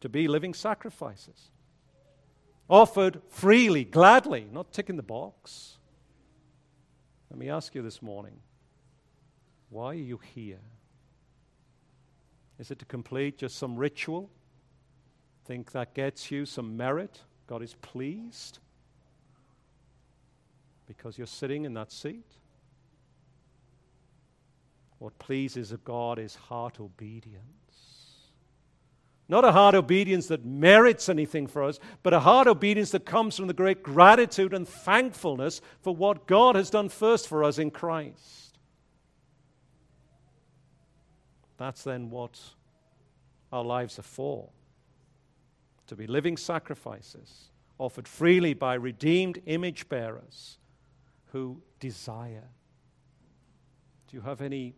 [0.00, 1.52] to be living sacrifices.
[2.68, 5.78] Offered freely, gladly, not ticking the box.
[7.30, 8.40] Let me ask you this morning
[9.70, 10.58] why are you here?
[12.58, 14.30] Is it to complete just some ritual?
[15.44, 17.20] Think that gets you some merit?
[17.46, 18.58] God is pleased
[20.86, 22.24] because you're sitting in that seat?
[24.98, 27.42] What pleases a God is heart obedience.
[29.28, 33.36] Not a heart obedience that merits anything for us, but a heart obedience that comes
[33.36, 37.72] from the great gratitude and thankfulness for what God has done first for us in
[37.72, 38.45] Christ.
[41.56, 42.38] That's then what
[43.52, 44.50] our lives are for
[45.86, 50.58] to be living sacrifices offered freely by redeemed image bearers
[51.26, 52.48] who desire.
[54.08, 54.74] Do you have any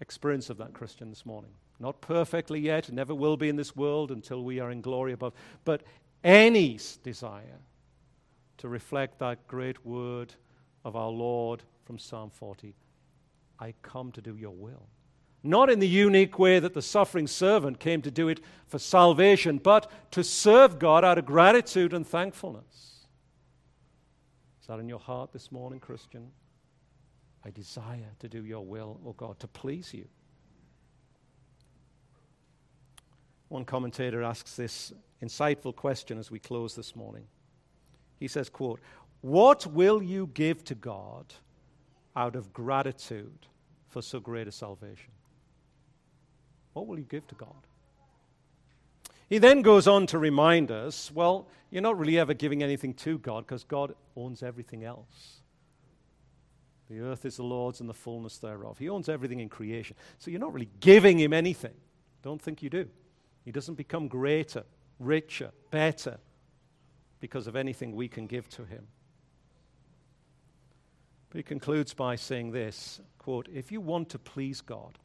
[0.00, 1.50] experience of that, Christian, this morning?
[1.78, 5.34] Not perfectly yet, never will be in this world until we are in glory above,
[5.64, 5.82] but
[6.22, 7.60] any desire
[8.58, 10.32] to reflect that great word
[10.84, 12.74] of our Lord from Psalm 40
[13.60, 14.88] I come to do your will.
[15.46, 19.58] Not in the unique way that the suffering servant came to do it for salvation,
[19.58, 23.04] but to serve God out of gratitude and thankfulness.
[24.62, 26.30] Is that in your heart this morning, Christian?
[27.44, 30.08] I desire to do your will, O oh God, to please you.
[33.48, 37.26] One commentator asks this insightful question as we close this morning.
[38.18, 38.80] He says, quote,
[39.20, 41.34] What will you give to God
[42.16, 43.46] out of gratitude
[43.90, 45.13] for so great a salvation?
[46.74, 47.66] What will you give to God?
[49.28, 53.18] He then goes on to remind us well, you're not really ever giving anything to
[53.18, 55.40] God because God owns everything else.
[56.90, 58.78] The earth is the Lord's and the fullness thereof.
[58.78, 59.96] He owns everything in creation.
[60.18, 61.72] So you're not really giving Him anything.
[62.22, 62.88] Don't think you do.
[63.44, 64.64] He doesn't become greater,
[64.98, 66.18] richer, better
[67.20, 68.86] because of anything we can give to him.
[71.30, 74.98] But he concludes by saying this quote, If you want to please God,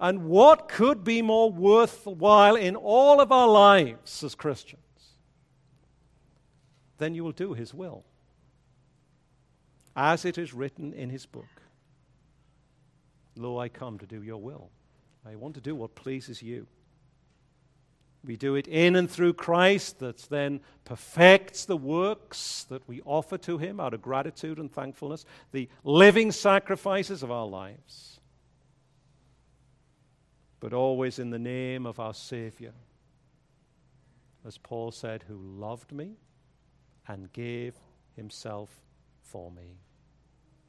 [0.00, 4.80] and what could be more worthwhile in all of our lives as Christians,
[6.98, 8.04] then you will do his will,
[9.94, 11.62] as it is written in his book.
[13.36, 14.70] Lo, I come to do your will.
[15.26, 16.66] I want to do what pleases you.
[18.24, 23.38] We do it in and through Christ that then perfects the works that we offer
[23.38, 28.19] to Him out of gratitude and thankfulness, the living sacrifices of our lives.
[30.60, 32.72] But always in the name of our Savior,
[34.46, 36.16] as Paul said, who loved me
[37.08, 37.74] and gave
[38.14, 38.82] Himself
[39.22, 39.78] for me.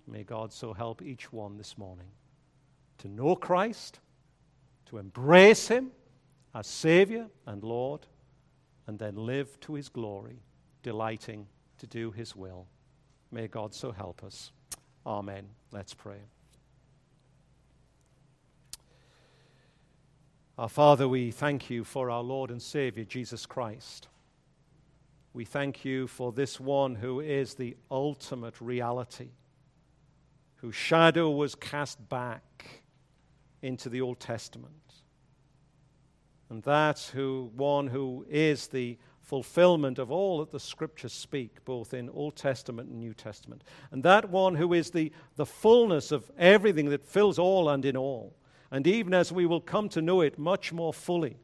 [0.07, 2.07] May God so help each one this morning
[2.99, 3.99] to know Christ,
[4.87, 5.91] to embrace Him
[6.53, 8.07] as Savior and Lord,
[8.87, 10.39] and then live to His glory,
[10.83, 11.47] delighting
[11.79, 12.67] to do His will.
[13.31, 14.51] May God so help us.
[15.05, 15.47] Amen.
[15.71, 16.19] Let's pray.
[20.61, 24.09] Our Father, we thank you for our Lord and Savior, Jesus Christ.
[25.33, 29.29] We thank you for this one who is the ultimate reality,
[30.57, 32.83] whose shadow was cast back
[33.63, 34.75] into the Old Testament
[36.51, 41.91] and that who one who is the fulfillment of all that the scriptures speak, both
[41.91, 43.63] in Old Testament and New Testament.
[43.89, 47.97] And that one who is the, the fullness of everything that fills all and in
[47.97, 48.35] all.
[48.71, 51.37] And even as we will come to know it much more fully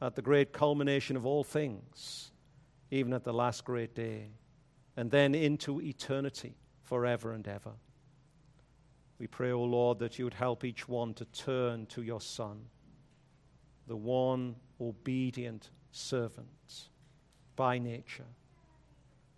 [0.00, 2.32] at the great culmination of all things
[2.90, 4.30] even at the last great day,
[4.96, 7.72] and then into eternity forever and ever.
[9.18, 12.66] We pray, O Lord, that you would help each one to turn to your Son,
[13.86, 16.90] the one obedient servant
[17.56, 18.26] by nature,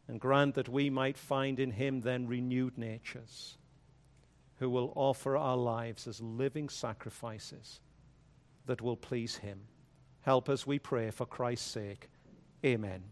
[0.09, 3.58] and grant that we might find in him then renewed natures
[4.59, 7.81] who will offer our lives as living sacrifices
[8.67, 9.61] that will please him.
[10.23, 12.09] Help us, we pray, for Christ's sake.
[12.65, 13.03] Amen.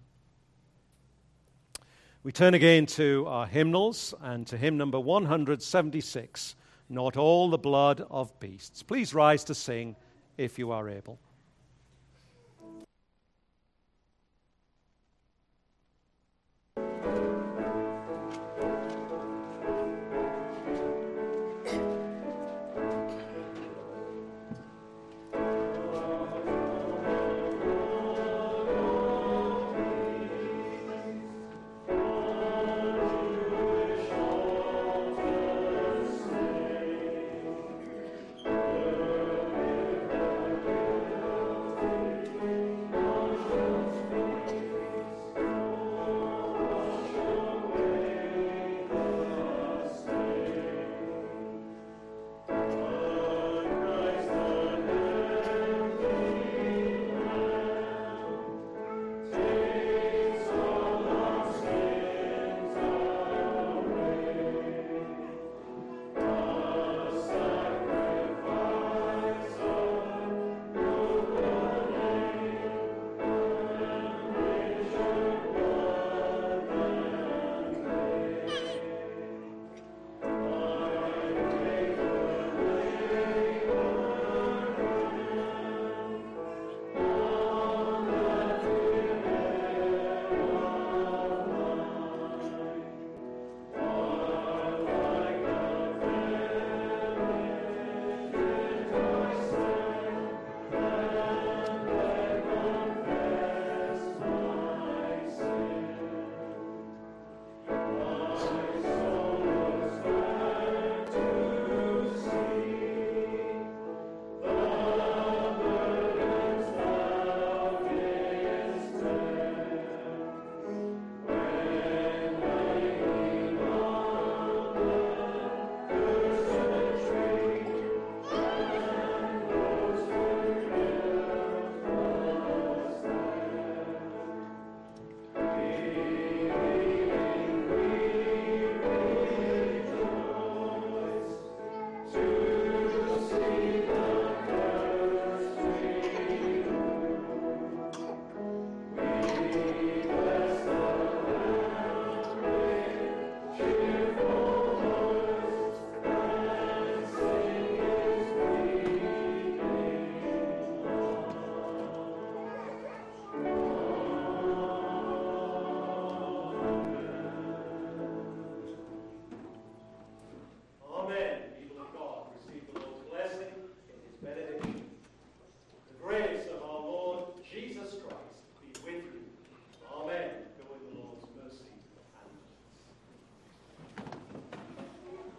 [2.22, 6.56] We turn again to our hymnals and to hymn number 176
[6.88, 8.82] Not All the Blood of Beasts.
[8.82, 9.94] Please rise to sing
[10.36, 11.20] if you are able.